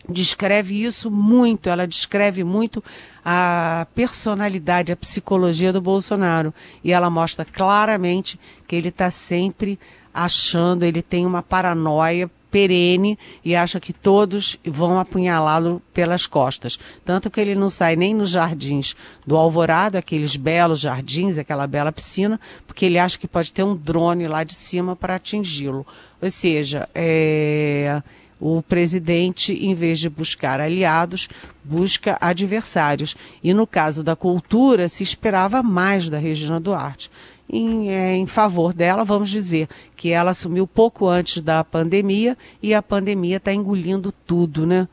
descreve 0.08 0.84
isso 0.84 1.12
muito. 1.12 1.70
Ela 1.70 1.86
descreve 1.86 2.44
muito 2.44 2.84
a 3.24 3.86
personalidade, 3.94 4.92
a 4.92 4.98
psicologia 4.98 5.74
do 5.74 5.82
Bolsonaro. 5.82 6.54
E 6.84 6.92
ela 6.92 7.10
mostra 7.10 7.44
claramente 7.46 8.40
que 8.68 8.76
ele 8.76 8.90
está 8.90 9.12
sempre 9.12 9.78
achando, 10.14 10.84
ele 10.84 11.02
tem 11.02 11.26
uma 11.26 11.44
paranoia 11.44 12.30
perene 12.52 13.18
e 13.44 13.56
acha 13.56 13.80
que 13.80 13.94
todos 13.94 14.58
vão 14.66 15.00
apunhalá-lo 15.00 15.82
pelas 15.94 16.26
costas. 16.26 16.80
Tanto 17.06 17.30
que 17.30 17.40
ele 17.40 17.56
não 17.56 17.70
sai 17.70 17.96
nem 17.96 18.14
nos 18.14 18.32
jardins 18.32 18.96
do 19.26 19.38
Alvorado, 19.38 19.98
aqueles 19.98 20.36
belos 20.36 20.80
jardins, 20.80 21.38
aquela 21.38 21.68
bela 21.68 21.92
piscina, 21.92 22.40
porque 22.66 22.86
ele 22.86 23.00
acha 23.00 23.18
que 23.18 23.28
pode 23.28 23.54
ter 23.54 23.64
um 23.64 23.76
drone 23.76 24.28
lá 24.28 24.44
de 24.44 24.54
cima 24.54 24.96
para 24.96 25.16
atingi-lo. 25.16 25.86
Ou 26.22 26.30
seja, 26.30 26.88
é, 26.94 28.02
o 28.40 28.62
presidente, 28.62 29.54
em 29.54 29.74
vez 29.74 30.00
de 30.00 30.10
buscar 30.10 30.60
aliados, 30.60 31.28
busca 31.64 32.18
adversários. 32.22 33.16
E 33.44 33.54
no 33.54 33.68
caso 33.68 34.04
da 34.04 34.16
cultura, 34.16 34.88
se 34.88 35.04
esperava 35.04 35.62
mais 35.62 36.10
da 36.10 36.18
Regina 36.18 36.60
Duarte 36.60 37.12
em, 37.50 37.90
é, 37.90 38.16
em 38.16 38.28
favor 38.28 38.74
dela, 38.74 39.04
vamos 39.04 39.30
dizer 39.30 39.68
que 39.96 40.12
ela 40.12 40.32
assumiu 40.32 40.68
pouco 40.68 41.08
antes 41.08 41.42
da 41.42 41.64
pandemia 41.64 42.38
e 42.62 42.74
a 42.74 42.82
pandemia 42.82 43.38
está 43.38 43.54
engolindo 43.54 44.14
tudo, 44.26 44.68
né? 44.68 44.88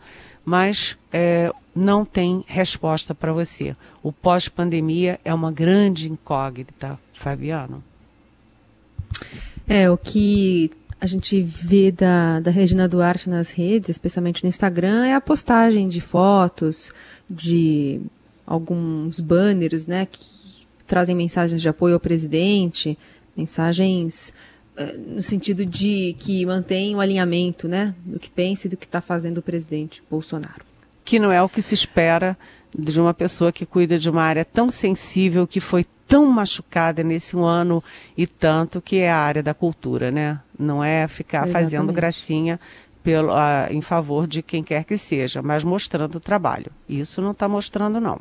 Mas 0.45 0.97
é, 1.13 1.53
não 1.75 2.05
tem 2.05 2.45
resposta 2.47 3.15
para 3.15 3.33
você. 3.33 3.77
O 4.03 4.11
pós-pandemia 4.11 5.21
é 5.25 5.35
uma 5.35 5.53
grande 5.53 6.11
incógnita, 6.11 6.99
Fabiano. 7.13 7.83
É, 9.67 9.91
o 9.91 9.99
que 9.99 10.71
a 11.01 11.07
gente 11.07 11.43
vê 11.43 11.91
da, 11.91 12.41
da 12.41 12.51
Regina 12.51 12.89
Duarte 12.89 13.29
nas 13.29 13.51
redes, 13.51 13.91
especialmente 13.91 14.43
no 14.43 14.49
Instagram, 14.49 15.05
é 15.05 15.15
a 15.15 15.21
postagem 15.21 15.89
de 15.89 16.01
fotos, 16.01 16.93
de 17.29 18.01
alguns 18.47 19.21
banners, 19.21 19.87
né, 19.87 20.07
que 20.07 20.46
trazem 20.87 21.15
mensagens 21.15 21.61
de 21.61 21.69
apoio 21.69 21.95
ao 21.95 22.01
presidente, 22.01 22.99
mensagens 23.37 24.33
uh, 24.77 25.15
no 25.15 25.23
sentido 25.23 25.67
de 25.67 26.15
que 26.19 26.45
mantém 26.47 26.95
o 26.95 27.01
alinhamento 27.01 27.69
né, 27.69 27.95
do 28.05 28.19
que 28.19 28.31
pensa 28.31 28.67
e 28.67 28.71
do 28.71 28.77
que 28.77 28.87
está 28.87 29.01
fazendo 29.01 29.39
o 29.39 29.43
presidente 29.43 30.03
Bolsonaro. 30.11 30.65
Que 31.05 31.19
não 31.19 31.31
é 31.31 31.43
o 31.43 31.49
que 31.49 31.63
se 31.63 31.75
espera 31.75 32.37
de 32.77 33.01
uma 33.01 33.15
pessoa 33.15 33.53
que 33.53 33.65
cuida 33.65 33.99
de 33.99 34.11
uma 34.11 34.23
área 34.23 34.45
tão 34.45 34.69
sensível, 34.69 35.47
que 35.47 35.61
foi 35.61 35.85
tão 36.07 36.27
machucada 36.27 37.03
nesse 37.03 37.37
um 37.37 37.45
ano 37.45 37.83
e 38.17 38.27
tanto, 38.27 38.81
que 38.81 38.99
é 38.99 39.11
a 39.11 39.17
área 39.17 39.43
da 39.43 39.55
cultura, 39.55 40.11
né? 40.11 40.41
Não 40.59 40.83
é 40.83 41.09
ficar 41.09 41.47
Exatamente. 41.47 41.53
fazendo 41.53 41.93
gracinha 41.93 42.61
pelo, 43.03 43.33
uh, 43.33 43.71
em 43.71 43.81
favor 43.81 44.27
de 44.27 44.43
quem 44.43 44.63
quer 44.63 44.85
que 44.85 44.97
seja, 44.97 45.43
mas 45.43 45.63
mostrando 45.63 46.17
o 46.17 46.21
trabalho. 46.21 46.71
Isso 46.89 47.23
não 47.23 47.31
está 47.31 47.49
mostrando, 47.49 48.01
não. 48.01 48.21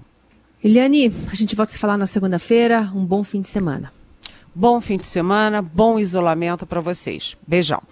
Eliane, 0.66 1.14
a 1.32 1.36
gente 1.36 1.56
volta 1.56 1.70
a 1.70 1.74
se 1.74 1.78
falar 1.78 1.96
na 1.96 2.08
segunda-feira. 2.08 2.92
Um 2.96 3.06
bom 3.06 3.24
fim 3.24 3.40
de 3.40 3.48
semana. 3.48 3.94
Bom 4.56 4.82
fim 4.82 4.98
de 4.98 5.06
semana, 5.06 5.62
bom 5.62 6.00
isolamento 6.00 6.66
para 6.66 6.82
vocês. 6.82 7.38
Beijão. 7.48 7.84